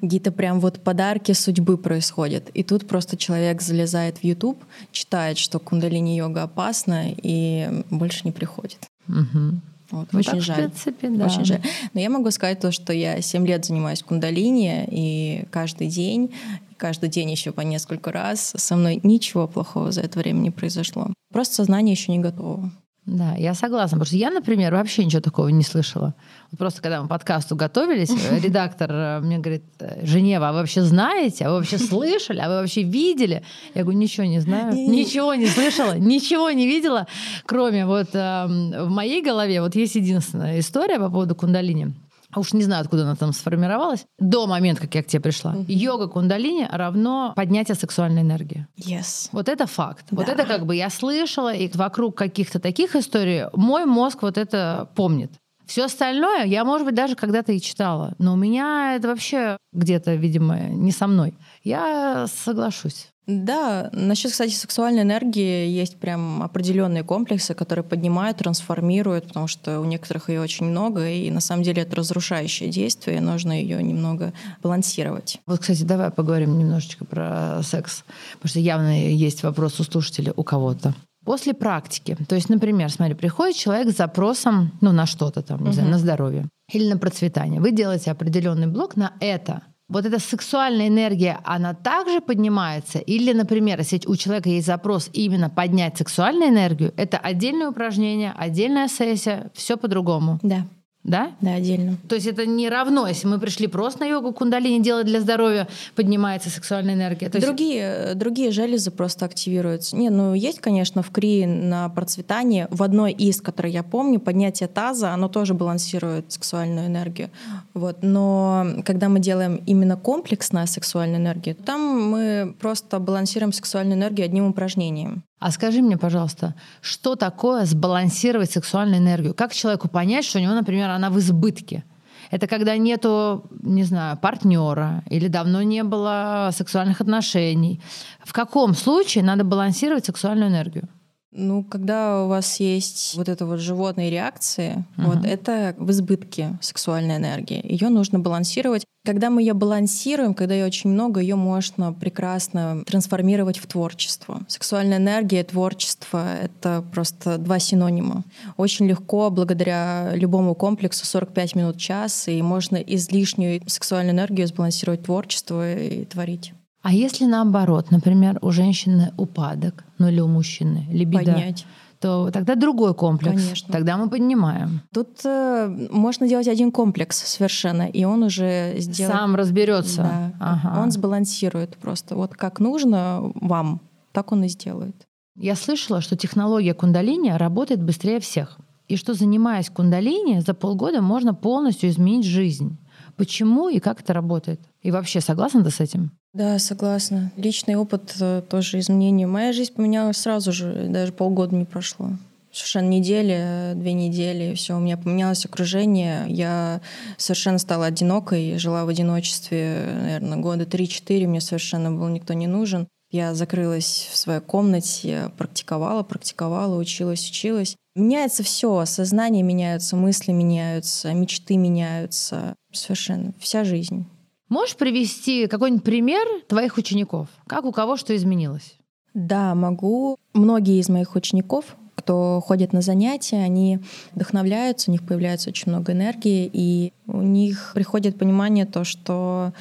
какие-то 0.00 0.32
прям 0.32 0.60
вот 0.60 0.80
подарки 0.80 1.32
судьбы 1.32 1.78
происходят. 1.78 2.50
И 2.54 2.62
тут 2.62 2.86
просто 2.86 3.16
человек 3.16 3.62
залезает 3.62 4.18
в 4.18 4.24
YouTube, 4.24 4.58
читает, 4.92 5.38
что 5.38 5.58
кундалини-йога 5.58 6.42
опасна, 6.42 7.04
и 7.22 7.82
больше 7.90 8.22
не 8.24 8.32
приходит. 8.32 8.78
Угу. 9.08 9.60
Вот, 9.90 10.08
Ну, 10.12 10.18
очень 10.18 10.32
так, 10.32 10.40
в 10.40 10.44
жаль. 10.44 10.56
принципе, 10.56 11.08
да. 11.08 11.26
Очень 11.26 11.44
жаль. 11.44 11.62
Но 11.94 12.00
я 12.00 12.10
могу 12.10 12.30
сказать 12.30 12.60
то, 12.60 12.70
что 12.72 12.92
я 12.92 13.22
7 13.22 13.46
лет 13.46 13.64
занимаюсь 13.64 14.02
кундалини, 14.02 14.86
и 14.90 15.44
каждый 15.50 15.88
день, 15.88 16.34
каждый 16.76 17.08
день 17.08 17.30
еще 17.30 17.52
по 17.52 17.62
несколько 17.62 18.12
раз 18.12 18.52
со 18.56 18.76
мной 18.76 19.00
ничего 19.02 19.46
плохого 19.48 19.90
за 19.90 20.02
это 20.02 20.18
время 20.18 20.40
не 20.40 20.50
произошло. 20.50 21.12
Просто 21.32 21.54
сознание 21.54 21.94
еще 21.94 22.12
не 22.12 22.18
готово. 22.18 22.70
Да, 23.08 23.34
я 23.38 23.54
согласна, 23.54 23.96
потому 23.96 24.04
что 24.04 24.16
я, 24.16 24.30
например, 24.30 24.74
вообще 24.74 25.02
ничего 25.02 25.22
такого 25.22 25.48
не 25.48 25.62
слышала. 25.62 26.14
Вот 26.50 26.58
просто 26.58 26.82
когда 26.82 27.00
мы 27.00 27.08
подкасту 27.08 27.56
готовились, 27.56 28.10
э, 28.10 28.38
редактор 28.42 28.90
э, 28.92 29.20
мне 29.20 29.38
говорит, 29.38 29.64
«Э, 29.80 30.04
Женева, 30.04 30.50
а 30.50 30.52
вы 30.52 30.58
вообще 30.58 30.82
знаете, 30.82 31.46
а 31.46 31.50
вы 31.50 31.56
вообще 31.56 31.78
слышали, 31.78 32.38
а 32.38 32.48
вы 32.50 32.56
вообще 32.56 32.82
видели? 32.82 33.42
Я 33.74 33.84
говорю, 33.84 33.98
ничего 33.98 34.26
не 34.26 34.40
знаю, 34.40 34.74
ничего 34.74 35.32
не 35.34 35.46
слышала, 35.46 35.96
ничего 35.96 36.50
не 36.50 36.66
видела, 36.66 37.06
кроме 37.46 37.86
вот 37.86 38.08
эм, 38.12 38.72
в 38.72 38.90
моей 38.90 39.22
голове 39.22 39.62
вот 39.62 39.74
есть 39.74 39.94
единственная 39.94 40.60
история 40.60 40.98
по 40.98 41.08
поводу 41.08 41.34
кундалини. 41.34 41.94
А 42.32 42.40
Уж 42.40 42.52
не 42.52 42.62
знаю, 42.62 42.82
откуда 42.82 43.02
она 43.04 43.16
там 43.16 43.32
сформировалась. 43.32 44.04
До 44.18 44.46
момента, 44.46 44.82
как 44.82 44.94
я 44.94 45.02
к 45.02 45.06
тебе 45.06 45.20
пришла. 45.20 45.56
Йога 45.66 46.08
кундалини 46.08 46.68
равно 46.70 47.32
поднятие 47.34 47.74
сексуальной 47.74 48.20
энергии. 48.22 48.66
Yes. 48.76 49.28
Вот 49.32 49.48
это 49.48 49.66
факт. 49.66 50.06
Вот 50.10 50.26
Да. 50.26 50.32
это 50.32 50.44
как 50.44 50.66
бы 50.66 50.76
я 50.76 50.90
слышала, 50.90 51.54
и 51.54 51.70
вокруг 51.74 52.16
каких-то 52.16 52.58
таких 52.60 52.96
историй 52.96 53.44
мой 53.54 53.86
мозг 53.86 54.22
вот 54.22 54.36
это 54.36 54.88
помнит. 54.94 55.32
Все 55.64 55.84
остальное 55.84 56.44
я, 56.44 56.64
может 56.64 56.86
быть, 56.86 56.94
даже 56.94 57.14
когда-то 57.14 57.52
и 57.52 57.60
читала. 57.60 58.14
Но 58.18 58.32
у 58.32 58.36
меня 58.36 58.94
это 58.96 59.08
вообще 59.08 59.58
где-то, 59.72 60.14
видимо, 60.14 60.58
не 60.70 60.92
со 60.92 61.06
мной. 61.06 61.34
Я 61.68 62.26
соглашусь. 62.44 63.08
Да, 63.26 63.90
насчет, 63.92 64.32
кстати, 64.32 64.54
сексуальной 64.54 65.02
энергии 65.02 65.68
есть 65.68 65.98
прям 65.98 66.42
определенные 66.42 67.02
комплексы, 67.04 67.52
которые 67.52 67.84
поднимают, 67.84 68.38
трансформируют, 68.38 69.28
потому 69.28 69.48
что 69.48 69.80
у 69.80 69.84
некоторых 69.84 70.30
ее 70.30 70.40
очень 70.40 70.64
много, 70.64 71.06
и 71.10 71.30
на 71.30 71.40
самом 71.40 71.62
деле 71.62 71.82
это 71.82 71.94
разрушающее 71.96 72.70
действие, 72.70 73.18
и 73.18 73.20
нужно 73.20 73.52
ее 73.52 73.82
немного 73.82 74.32
балансировать. 74.62 75.40
Вот, 75.46 75.60
кстати, 75.60 75.82
давай 75.82 76.10
поговорим 76.10 76.58
немножечко 76.58 77.04
про 77.04 77.60
секс. 77.62 78.02
Потому 78.36 78.48
что 78.48 78.60
явно 78.60 78.98
есть 79.06 79.42
вопрос 79.42 79.78
у 79.78 79.84
слушателя, 79.84 80.32
у 80.34 80.42
кого-то. 80.42 80.94
После 81.22 81.52
практики, 81.52 82.16
то 82.26 82.34
есть, 82.34 82.48
например, 82.48 82.90
смотри, 82.90 83.14
приходит 83.14 83.56
человек 83.56 83.92
с 83.92 83.96
запросом, 83.98 84.72
ну, 84.80 84.92
на 84.92 85.04
что-то 85.04 85.42
там, 85.42 85.62
не 85.66 85.72
знаю, 85.72 85.88
Мгм. 85.88 85.92
на 85.92 85.98
здоровье 85.98 86.48
или 86.72 86.88
на 86.90 86.96
процветание. 86.96 87.60
Вы 87.60 87.72
делаете 87.72 88.10
определенный 88.10 88.68
блок 88.68 88.96
на 88.96 89.12
это. 89.20 89.60
Вот 89.88 90.04
эта 90.04 90.18
сексуальная 90.18 90.88
энергия, 90.88 91.40
она 91.44 91.72
также 91.72 92.20
поднимается? 92.20 92.98
Или, 92.98 93.32
например, 93.32 93.78
если 93.78 94.00
у 94.06 94.16
человека 94.16 94.50
есть 94.50 94.66
запрос 94.66 95.08
именно 95.14 95.48
поднять 95.48 95.96
сексуальную 95.96 96.50
энергию, 96.50 96.92
это 96.96 97.16
отдельное 97.16 97.70
упражнение, 97.70 98.34
отдельная 98.36 98.88
сессия, 98.88 99.50
все 99.54 99.78
по-другому, 99.78 100.38
Да, 100.42 100.66
да? 101.08 101.32
да, 101.40 101.54
отдельно. 101.54 101.96
То 102.08 102.14
есть 102.14 102.26
это 102.26 102.46
не 102.46 102.68
равно, 102.68 103.06
если 103.08 103.26
мы 103.26 103.38
пришли 103.38 103.66
просто 103.66 104.00
на 104.00 104.06
йогу 104.06 104.32
кундалини 104.32 104.82
делать 104.82 105.06
для 105.06 105.20
здоровья, 105.20 105.66
поднимается 105.94 106.50
сексуальная 106.50 106.94
энергия. 106.94 107.28
То 107.28 107.38
есть 107.38 107.46
Другие, 107.46 108.12
другие 108.14 108.50
железы 108.50 108.90
просто 108.90 109.24
активируются. 109.24 109.96
Не, 109.96 110.10
ну 110.10 110.34
есть, 110.34 110.60
конечно, 110.60 111.02
в 111.02 111.10
КРИ 111.10 111.46
на 111.46 111.88
процветание. 111.88 112.68
В 112.70 112.82
одной 112.82 113.12
из, 113.12 113.40
которой 113.40 113.72
я 113.72 113.82
помню, 113.82 114.20
поднятие 114.20 114.68
таза, 114.68 115.12
оно 115.12 115.28
тоже 115.28 115.54
балансирует 115.54 116.30
сексуальную 116.32 116.86
энергию. 116.86 117.30
Вот. 117.74 117.98
Но 118.02 118.66
когда 118.84 119.08
мы 119.08 119.20
делаем 119.20 119.62
именно 119.66 119.96
комплексная 119.96 120.66
сексуальная 120.66 121.18
энергия, 121.18 121.54
там 121.54 122.10
мы 122.10 122.54
просто 122.60 122.98
балансируем 122.98 123.52
сексуальную 123.52 123.98
энергию 123.98 124.26
одним 124.26 124.46
упражнением. 124.46 125.22
А 125.38 125.50
скажи 125.52 125.82
мне, 125.82 125.96
пожалуйста, 125.96 126.54
что 126.80 127.14
такое 127.14 127.64
сбалансировать 127.64 128.50
сексуальную 128.50 128.98
энергию? 128.98 129.34
Как 129.34 129.52
человеку 129.52 129.88
понять, 129.88 130.24
что 130.24 130.38
у 130.38 130.42
него, 130.42 130.52
например, 130.52 130.90
она 130.90 131.10
в 131.10 131.18
избытке? 131.18 131.84
Это 132.30 132.46
когда 132.46 132.76
нету, 132.76 133.46
не 133.62 133.84
знаю, 133.84 134.18
партнера 134.18 135.02
или 135.08 135.28
давно 135.28 135.62
не 135.62 135.82
было 135.84 136.50
сексуальных 136.52 137.00
отношений. 137.00 137.80
В 138.24 138.32
каком 138.32 138.74
случае 138.74 139.24
надо 139.24 139.44
балансировать 139.44 140.04
сексуальную 140.04 140.50
энергию? 140.50 140.88
Ну, 141.30 141.62
когда 141.62 142.24
у 142.24 142.28
вас 142.28 142.58
есть 142.58 143.14
вот 143.16 143.28
это 143.28 143.44
вот 143.44 143.60
животные 143.60 144.10
реакции, 144.10 144.84
Мгм. 144.96 145.10
вот 145.10 145.24
это 145.26 145.74
в 145.78 145.90
избытке 145.90 146.58
сексуальной 146.62 147.16
энергии. 147.16 147.60
Ее 147.70 147.90
нужно 147.90 148.18
балансировать. 148.18 148.84
Когда 149.04 149.28
мы 149.28 149.42
ее 149.42 149.52
балансируем, 149.52 150.34
когда 150.34 150.54
ее 150.54 150.64
очень 150.66 150.90
много, 150.90 151.20
ее 151.20 151.36
можно 151.36 151.92
прекрасно 151.92 152.82
трансформировать 152.86 153.58
в 153.58 153.66
творчество. 153.66 154.40
Сексуальная 154.48 154.98
энергия 154.98 155.40
и 155.40 155.44
творчество— 155.44 156.34
это 156.42 156.82
просто 156.92 157.36
два 157.38 157.58
синонима. 157.58 158.24
Очень 158.56 158.86
легко, 158.86 159.30
благодаря 159.30 160.14
любому 160.14 160.54
комплексу, 160.54 161.06
45 161.06 161.54
минут, 161.54 161.78
час, 161.78 162.28
и 162.28 162.40
можно 162.42 162.76
излишнюю 162.76 163.62
сексуальную 163.66 164.14
энергию 164.14 164.46
сбалансировать 164.46 165.04
творчество 165.04 165.74
и 165.74 166.04
творить. 166.04 166.52
А 166.82 166.92
если 166.92 167.24
наоборот, 167.24 167.90
например, 167.90 168.38
у 168.40 168.50
женщины 168.50 169.12
упадок, 169.16 169.84
ну 169.98 170.08
или 170.08 170.20
у 170.20 170.28
мужчины, 170.28 170.86
либидо, 170.90 171.32
Поднять. 171.32 171.66
то 172.00 172.30
тогда 172.30 172.54
другой 172.54 172.94
комплекс. 172.94 173.42
Конечно. 173.42 173.72
Тогда 173.72 173.96
мы 173.96 174.08
поднимаем. 174.08 174.82
Тут 174.94 175.20
э, 175.24 175.88
можно 175.90 176.28
делать 176.28 176.46
один 176.46 176.70
комплекс 176.70 177.18
совершенно, 177.18 177.88
и 177.88 178.04
он 178.04 178.22
уже 178.22 178.76
сделает... 178.78 179.16
Сам 179.16 179.34
разберется. 179.34 180.02
Да, 180.02 180.32
Ага. 180.40 180.80
Он 180.80 180.90
сбалансирует 180.92 181.76
просто. 181.76 182.14
Вот 182.14 182.34
как 182.34 182.60
нужно 182.60 183.32
вам, 183.34 183.80
так 184.12 184.30
он 184.32 184.44
и 184.44 184.48
сделает. 184.48 185.06
Я 185.36 185.56
слышала, 185.56 186.00
что 186.00 186.16
технология 186.16 186.74
кундалини 186.74 187.30
работает 187.30 187.82
быстрее 187.82 188.20
всех. 188.20 188.58
И 188.88 188.96
что, 188.96 189.14
занимаясь 189.14 189.68
кундалини, 189.68 190.40
за 190.40 190.54
полгода 190.54 191.02
можно 191.02 191.34
полностью 191.34 191.90
изменить 191.90 192.24
жизнь. 192.24 192.78
Почему 193.16 193.68
и 193.68 193.80
как 193.80 194.00
это 194.00 194.12
работает? 194.12 194.60
И 194.82 194.90
вообще, 194.90 195.20
согласна 195.20 195.62
ты 195.62 195.70
с 195.70 195.80
этим? 195.80 196.12
Да, 196.38 196.56
согласна. 196.60 197.32
Личный 197.36 197.74
опыт 197.74 198.14
э, 198.20 198.42
тоже 198.48 198.78
изменения. 198.78 199.26
Моя 199.26 199.52
жизнь 199.52 199.72
поменялась 199.72 200.18
сразу 200.18 200.52
же, 200.52 200.86
даже 200.88 201.10
полгода 201.10 201.56
не 201.56 201.64
прошло. 201.64 202.10
Совершенно 202.52 202.86
неделя, 202.86 203.72
две 203.74 203.92
недели, 203.92 204.54
все, 204.54 204.76
у 204.76 204.78
меня 204.78 204.96
поменялось 204.96 205.44
окружение. 205.44 206.26
Я 206.28 206.80
совершенно 207.16 207.58
стала 207.58 207.86
одинокой, 207.86 208.56
жила 208.56 208.84
в 208.84 208.88
одиночестве, 208.88 209.88
наверное, 210.00 210.38
года 210.38 210.62
3-4, 210.62 211.26
мне 211.26 211.40
совершенно 211.40 211.90
был 211.90 212.06
никто 212.06 212.34
не 212.34 212.46
нужен. 212.46 212.86
Я 213.10 213.34
закрылась 213.34 214.08
в 214.12 214.16
своей 214.16 214.40
комнате, 214.40 215.32
практиковала, 215.38 216.04
практиковала, 216.04 216.78
училась, 216.78 217.28
училась. 217.28 217.74
Меняется 217.96 218.44
все, 218.44 218.84
сознание 218.84 219.42
меняется, 219.42 219.96
мысли 219.96 220.30
меняются, 220.30 221.12
мечты 221.14 221.56
меняются. 221.56 222.54
Совершенно 222.72 223.32
вся 223.40 223.64
жизнь. 223.64 224.06
Можешь 224.48 224.76
привести 224.76 225.46
какой-нибудь 225.46 225.84
пример 225.84 226.26
твоих 226.48 226.78
учеников? 226.78 227.28
Как 227.46 227.64
у 227.64 227.72
кого 227.72 227.96
что 227.96 228.16
изменилось? 228.16 228.76
Да, 229.12 229.54
могу. 229.54 230.16
Многие 230.32 230.78
из 230.80 230.88
моих 230.88 231.14
учеников, 231.16 231.76
кто 231.94 232.40
ходит 232.40 232.72
на 232.72 232.80
занятия, 232.80 233.38
они 233.38 233.80
вдохновляются, 234.14 234.90
у 234.90 234.92
них 234.92 235.04
появляется 235.04 235.50
очень 235.50 235.70
много 235.70 235.92
энергии, 235.92 236.48
и 236.50 236.92
у 237.06 237.20
них 237.20 237.72
приходит 237.74 238.16
понимание 238.16 238.64
то, 238.64 238.84
что 238.84 239.52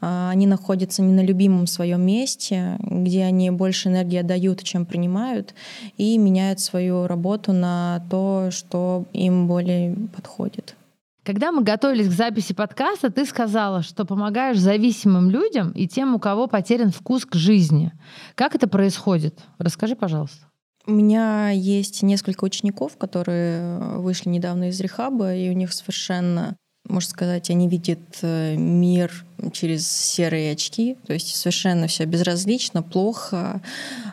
а, 0.00 0.30
они 0.30 0.46
находятся 0.46 1.00
не 1.00 1.12
на 1.12 1.24
любимом 1.24 1.66
своем 1.66 2.02
месте, 2.02 2.76
где 2.80 3.24
они 3.24 3.50
больше 3.50 3.88
энергии 3.88 4.18
отдают, 4.18 4.62
чем 4.62 4.84
принимают, 4.84 5.54
и 5.96 6.18
меняют 6.18 6.60
свою 6.60 7.06
работу 7.06 7.52
на 7.52 8.04
то, 8.10 8.48
что 8.50 9.06
им 9.14 9.46
более 9.46 9.94
подходит. 10.14 10.76
Когда 11.24 11.52
мы 11.52 11.62
готовились 11.62 12.08
к 12.08 12.12
записи 12.12 12.52
подкаста, 12.52 13.10
ты 13.10 13.24
сказала, 13.24 13.82
что 13.82 14.04
помогаешь 14.04 14.58
зависимым 14.58 15.30
людям 15.30 15.70
и 15.70 15.88
тем, 15.88 16.14
у 16.14 16.18
кого 16.18 16.48
потерян 16.48 16.90
вкус 16.90 17.24
к 17.24 17.34
жизни. 17.34 17.92
Как 18.34 18.54
это 18.54 18.68
происходит? 18.68 19.40
Расскажи, 19.56 19.96
пожалуйста. 19.96 20.46
У 20.86 20.92
меня 20.92 21.48
есть 21.48 22.02
несколько 22.02 22.44
учеников, 22.44 22.98
которые 22.98 23.78
вышли 23.96 24.28
недавно 24.28 24.68
из 24.68 24.78
рехаба, 24.80 25.34
и 25.34 25.48
у 25.48 25.54
них 25.54 25.72
совершенно 25.72 26.56
можно 26.86 27.08
сказать, 27.08 27.48
они 27.48 27.66
видят 27.66 28.00
э, 28.20 28.56
мир 28.56 29.24
через 29.52 29.88
серые 29.88 30.52
очки, 30.52 30.98
то 31.06 31.14
есть 31.14 31.34
совершенно 31.34 31.86
все 31.86 32.04
безразлично, 32.04 32.82
плохо. 32.82 33.62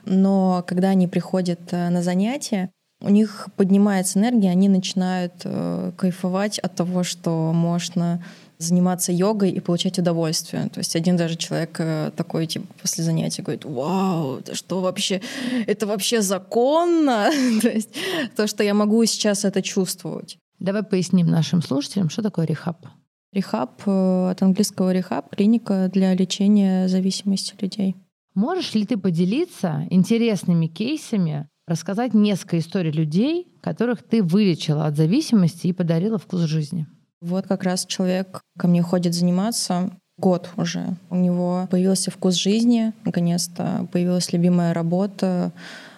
Но 0.05 0.63
когда 0.65 0.89
они 0.89 1.09
приходят 1.09 1.59
э, 1.71 1.89
на 1.89 2.01
занятия, 2.01 2.71
у 3.01 3.09
них 3.09 3.49
поднимается 3.55 4.19
энергия, 4.19 4.49
они 4.49 4.69
начинают 4.69 5.33
э, 5.43 5.91
кайфовать 5.97 6.59
от 6.59 6.75
того, 6.75 7.03
что 7.03 7.51
можно 7.53 8.23
заниматься 8.57 9.11
йогой 9.11 9.49
и 9.49 9.59
получать 9.59 9.97
удовольствие. 9.97 10.69
То 10.69 10.79
есть 10.79 10.95
один 10.95 11.17
даже 11.17 11.35
человек 11.35 11.81
такой, 12.15 12.45
типа, 12.45 12.67
после 12.79 13.03
занятия 13.03 13.41
говорит, 13.41 13.65
вау, 13.65 14.37
это 14.37 14.53
что 14.53 14.81
вообще, 14.81 15.19
это 15.65 15.87
вообще 15.87 16.21
законно? 16.21 17.31
то 17.61 17.69
есть 17.69 17.89
то, 18.35 18.45
что 18.45 18.63
я 18.63 18.75
могу 18.75 19.03
сейчас 19.05 19.45
это 19.45 19.63
чувствовать. 19.63 20.37
Давай 20.59 20.83
поясним 20.83 21.25
нашим 21.25 21.63
слушателям, 21.63 22.11
что 22.11 22.21
такое 22.21 22.45
рехаб. 22.45 22.85
Рехаб 23.33 23.81
э, 23.87 24.29
от 24.29 24.41
английского 24.43 24.91
рехаб— 24.91 25.35
клиника 25.35 25.89
для 25.91 26.13
лечения 26.13 26.87
зависимости 26.87 27.55
людей. 27.59 27.95
Можешь 28.35 28.75
ли 28.75 28.85
ты 28.85 28.97
поделиться 28.97 29.87
интересными 29.89 30.67
кейсами, 30.67 31.47
рассказать 31.71 32.13
несколько 32.13 32.59
историй 32.59 32.91
людей, 32.91 33.47
которых 33.61 34.03
ты 34.03 34.21
вылечила 34.21 34.85
от 34.85 34.97
зависимости 34.97 35.67
и 35.67 35.73
подарила 35.73 36.17
вкус 36.17 36.41
жизни? 36.41 36.85
Вот 37.21 37.47
как 37.47 37.63
раз 37.63 37.85
человек 37.85 38.41
ко 38.57 38.67
мне 38.67 38.81
ходит 38.81 39.13
заниматься 39.13 39.91
год 40.17 40.49
уже. 40.57 40.95
У 41.09 41.15
него 41.15 41.67
появился 41.71 42.11
вкус 42.11 42.35
жизни, 42.35 42.93
наконец-то 43.05 43.87
появилась 43.91 44.33
любимая 44.33 44.73
работа, 44.73 45.51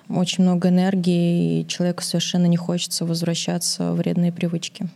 очень 0.09 0.43
много 0.43 0.69
энергии, 0.69 1.61
и 1.61 1.67
человеку 1.67 2.03
совершенно 2.03 2.45
не 2.45 2.57
хочется 2.57 3.05
возвращаться 3.05 3.93
в 3.93 3.97
вредные 3.97 4.31
привычки. 4.31 4.89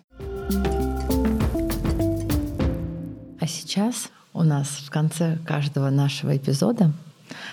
А 3.40 3.48
сейчас 3.48 4.10
у 4.34 4.44
нас 4.44 4.68
в 4.68 4.90
конце 4.90 5.38
каждого 5.46 5.90
нашего 5.90 6.38
эпизода 6.38 6.92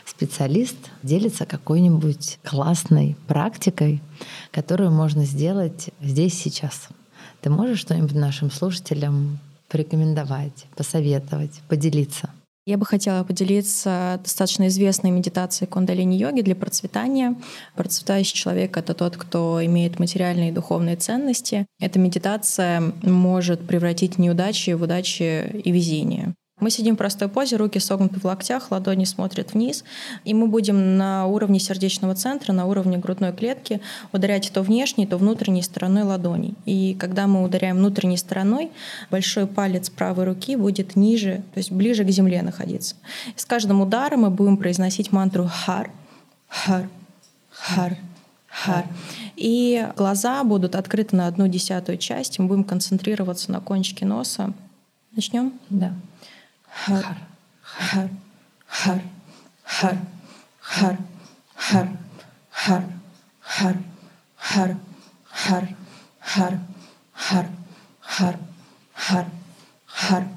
специалист 0.06 0.76
делится 1.02 1.46
какой-нибудь 1.46 2.38
классной 2.42 3.16
практикой, 3.26 4.00
которую 4.50 4.90
можно 4.90 5.24
сделать 5.24 5.90
здесь 6.00 6.34
сейчас. 6.34 6.88
Ты 7.40 7.50
можешь 7.50 7.80
что-нибудь 7.80 8.14
нашим 8.14 8.50
слушателям 8.50 9.38
порекомендовать, 9.68 10.66
посоветовать, 10.76 11.60
поделиться? 11.68 12.30
Я 12.66 12.78
бы 12.78 12.86
хотела 12.86 13.22
поделиться 13.24 14.18
достаточно 14.22 14.68
известной 14.68 15.10
медитацией 15.10 15.68
кундалини-йоги 15.68 16.40
для 16.40 16.56
процветания. 16.56 17.36
Процветающий 17.74 18.34
человек— 18.34 18.76
это 18.78 18.94
тот, 18.94 19.18
кто 19.18 19.62
имеет 19.66 19.98
материальные 19.98 20.48
и 20.48 20.52
духовные 20.52 20.96
ценности. 20.96 21.66
Эта 21.78 21.98
медитация 21.98 22.80
может 23.02 23.66
превратить 23.66 24.16
неудачи 24.16 24.70
в 24.70 24.82
удачи 24.82 25.60
и 25.62 25.70
везение. 25.70 26.34
Мы 26.64 26.70
сидим 26.70 26.94
в 26.94 26.96
простой 26.96 27.29
позе, 27.29 27.57
руки 27.57 27.79
согнуты 27.79 28.18
в 28.18 28.24
локтях, 28.24 28.70
ладони 28.70 29.05
смотрят 29.05 29.53
вниз, 29.53 29.85
и 30.24 30.33
мы 30.33 30.46
будем 30.46 30.96
на 30.96 31.27
уровне 31.27 31.61
сердечного 31.61 32.14
центра, 32.14 32.55
на 32.55 32.64
уровне 32.64 32.96
грудной 32.96 33.35
клетки 33.35 33.83
ударять 34.14 34.50
то 34.50 34.62
внешней, 34.62 35.07
то 35.07 35.18
внутренней 35.18 35.61
стороной 35.61 36.05
ладоней. 36.05 36.55
И 36.64 36.94
когда 36.98 37.27
мы 37.27 37.44
ударяем 37.44 37.77
внутренней 37.77 38.16
стороной, 38.16 38.70
большой 39.11 39.46
палец 39.46 39.90
правой 39.90 40.24
руки 40.24 40.57
будет 40.57 40.96
ниже, 40.96 41.42
то 41.53 41.59
есть 41.59 41.70
ближе 41.70 42.03
к 42.03 42.09
земле 42.09 42.40
находиться. 42.40 42.94
И 43.37 43.38
с 43.38 43.44
каждым 43.44 43.83
ударом 43.83 44.22
мы 44.22 44.31
будем 44.31 44.57
произносить 44.57 45.12
мантру 45.12 45.46
«хар», 45.53 45.90
«хар», 46.48 46.88
«хар», 47.50 47.98
«хар». 48.48 48.87
И 49.37 49.87
глаза 49.98 50.42
будут 50.44 50.77
открыты 50.77 51.14
на 51.14 51.27
одну 51.27 51.46
десятую 51.46 51.98
часть, 51.98 52.38
мы 52.38 52.46
будем 52.46 52.64
концентрироваться 52.64 53.53
на 53.53 53.61
кончике 53.61 54.07
носа. 54.07 54.55
Начнем? 55.14 55.53
Да 55.68 55.92
har, 56.74 57.16
har, 57.62 58.08
har, 58.66 59.00
har, 59.64 59.98
har, 60.62 60.96
har, 60.96 60.98
har, 61.60 61.98
har, 62.60 62.94
har, 63.40 63.84
har, 64.38 64.84
har, 65.40 65.68
har, 66.20 66.58
har, 67.12 67.48
har, 68.02 69.28
har, 69.84 70.28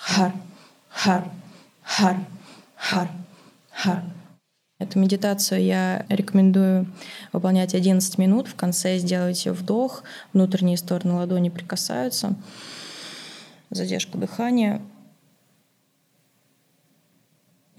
har, 0.00 0.32
har, 0.92 1.22
har, 1.82 2.16
har, 2.76 3.08
har. 3.70 4.02
Эту 4.80 5.00
медитацию 5.00 5.64
я 5.64 6.06
рекомендую 6.08 6.86
выполнять 7.32 7.74
11 7.74 8.18
минут. 8.18 8.46
В 8.46 8.54
конце 8.54 8.98
сделайте 8.98 9.52
вдох, 9.52 10.04
внутренние 10.32 10.76
стороны 10.76 11.14
ладони 11.14 11.48
прикасаются, 11.48 12.36
задержка 13.70 14.18
дыхания— 14.18 14.80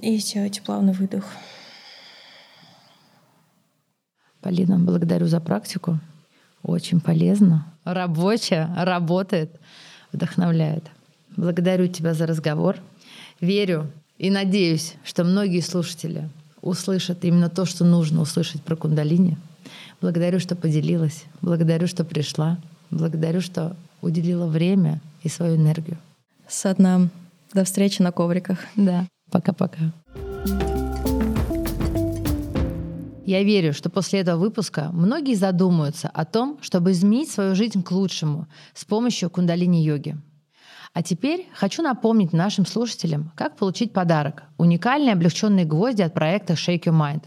и 0.01 0.17
сделайте 0.17 0.61
плавный 0.61 0.93
выдох. 0.93 1.25
Полина, 4.41 4.79
благодарю 4.79 5.27
за 5.27 5.39
практику. 5.41 5.99
Очень 6.63 7.01
полезно. 7.01 7.65
Рабочая, 7.83 8.73
работает, 8.77 9.59
вдохновляет. 10.11 10.83
Благодарю 11.35 11.87
тебя 11.87 12.13
за 12.13 12.25
разговор. 12.25 12.77
Верю 13.41 13.91
и 14.17 14.29
надеюсь, 14.29 14.95
что 15.03 15.23
многие 15.23 15.61
слушатели 15.61 16.29
услышат 16.61 17.23
именно 17.23 17.49
то, 17.49 17.65
что 17.65 17.85
нужно 17.85 18.21
услышать 18.21 18.61
про 18.61 18.75
кундалини. 18.75 19.37
Благодарю, 20.01 20.39
что 20.39 20.55
поделилась. 20.55 21.25
Благодарю, 21.41 21.87
что 21.87 22.03
пришла. 22.03 22.57
Благодарю, 22.91 23.41
что 23.41 23.75
уделила 24.01 24.47
время 24.47 25.01
и 25.23 25.29
свою 25.29 25.55
энергию. 25.55 25.97
Со 26.47 26.73
дна. 26.73 27.09
До 27.53 27.63
встречи 27.63 28.01
на 28.01 28.11
ковриках. 28.11 28.59
Да. 28.75 29.05
Пока-пока. 29.31 29.93
Я 33.25 33.43
верю, 33.43 33.73
что 33.73 33.91
после 33.91 34.21
этого 34.21 34.39
выпуска 34.39 34.89
многие 34.91 35.35
задумаются 35.35 36.09
о 36.09 36.25
том, 36.25 36.57
чтобы 36.61 36.91
изменить 36.91 37.29
свою 37.29 37.53
жизнь 37.53 37.83
к 37.83 37.91
лучшему 37.91 38.47
с 38.73 38.85
помощью 38.85 39.29
кундалини-йоги. 39.29 40.17
А 40.93 41.03
теперь 41.03 41.47
хочу 41.53 41.83
напомнить 41.83 42.33
нашим 42.33 42.65
слушателям, 42.65 43.31
как 43.35 43.55
получить 43.55 43.93
подарок– 43.93 44.45
уникальные 44.57 45.13
облегченные 45.13 45.65
гвозди 45.65 46.01
от 46.01 46.15
проекта 46.15 46.53
Shake 46.53 46.85
Your 46.85 46.99
Mind. 46.99 47.23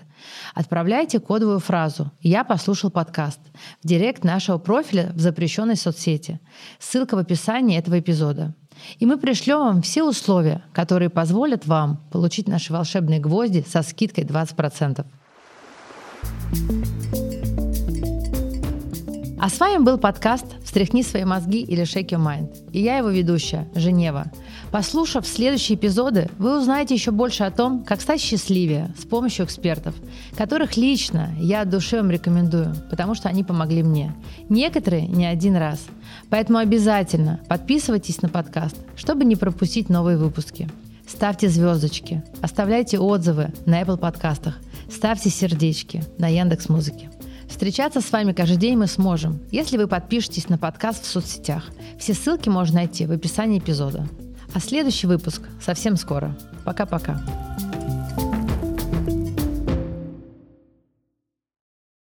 Отправляйте 0.54 1.20
кодовую 1.20 1.60
фразу 1.60 2.10
«Я 2.20 2.42
послушал 2.42 2.90
подкаст» 2.90 3.40
в 3.82 3.86
директ 3.86 4.24
нашего 4.24 4.58
профиля 4.58 5.12
в 5.14 5.20
запрещенной 5.20 5.76
соцсети. 5.76 6.40
Ссылка 6.80 7.14
в 7.14 7.18
описании 7.18 7.78
этого 7.78 8.00
эпизода. 8.00 8.56
И 8.98 9.06
мы 9.06 9.18
пришлем 9.18 9.58
вам 9.58 9.82
все 9.82 10.02
условия, 10.02 10.62
которые 10.72 11.10
позволят 11.10 11.66
вам 11.66 12.00
получить 12.10 12.48
наши 12.48 12.72
волшебные 12.72 13.20
гвозди 13.20 13.64
со 13.66 13.82
скидкой 13.82 14.24
20%. 14.24 15.04
А 19.44 19.48
с 19.48 19.58
вами 19.58 19.82
был 19.82 19.98
подкаст 19.98 20.46
«Встряхни 20.62 21.02
свои 21.02 21.24
мозги» 21.24 21.62
или 21.62 21.82
«Shake 21.82 22.10
your 22.10 22.24
mind». 22.24 22.70
И 22.70 22.80
я 22.80 22.98
его 22.98 23.08
ведущая, 23.08 23.68
Женева. 23.74 24.30
Послушав 24.72 25.26
следующие 25.26 25.76
эпизоды, 25.76 26.30
вы 26.38 26.58
узнаете 26.58 26.94
еще 26.94 27.10
больше 27.10 27.44
о 27.44 27.50
том, 27.50 27.84
как 27.84 28.00
стать 28.00 28.22
счастливее 28.22 28.94
с 28.98 29.04
помощью 29.04 29.44
экспертов, 29.44 29.94
которых 30.34 30.78
лично 30.78 31.28
я 31.38 31.60
от 31.60 31.68
души 31.68 31.98
вам 31.98 32.10
рекомендую, 32.10 32.74
потому 32.88 33.14
что 33.14 33.28
они 33.28 33.44
помогли 33.44 33.82
мне. 33.82 34.14
Некоторые 34.48 35.06
не 35.06 35.26
один 35.26 35.56
раз. 35.56 35.84
Поэтому 36.30 36.58
обязательно 36.58 37.38
подписывайтесь 37.50 38.22
на 38.22 38.30
подкаст, 38.30 38.76
чтобы 38.96 39.26
не 39.26 39.36
пропустить 39.36 39.90
новые 39.90 40.16
выпуски. 40.16 40.70
Ставьте 41.06 41.50
звездочки, 41.50 42.22
оставляйте 42.40 42.98
отзывы 42.98 43.52
на 43.66 43.82
Apple 43.82 43.98
подкастах, 43.98 44.58
ставьте 44.90 45.28
сердечки 45.28 46.02
на 46.16 46.28
Яндекс 46.28 46.70
Музыке. 46.70 47.10
Встречаться 47.46 48.00
с 48.00 48.10
вами 48.10 48.32
каждый 48.32 48.56
день 48.56 48.78
мы 48.78 48.86
сможем, 48.86 49.38
если 49.50 49.76
вы 49.76 49.86
подпишетесь 49.86 50.48
на 50.48 50.56
подкаст 50.56 51.04
в 51.04 51.08
соцсетях. 51.08 51.70
Все 51.98 52.14
ссылки 52.14 52.48
можно 52.48 52.76
найти 52.76 53.04
в 53.04 53.12
описании 53.12 53.58
эпизода. 53.58 54.08
А 54.54 54.60
следующий 54.60 55.06
выпуск 55.06 55.42
совсем 55.60 55.96
скоро. 55.96 56.34
Пока-пока. 56.64 57.20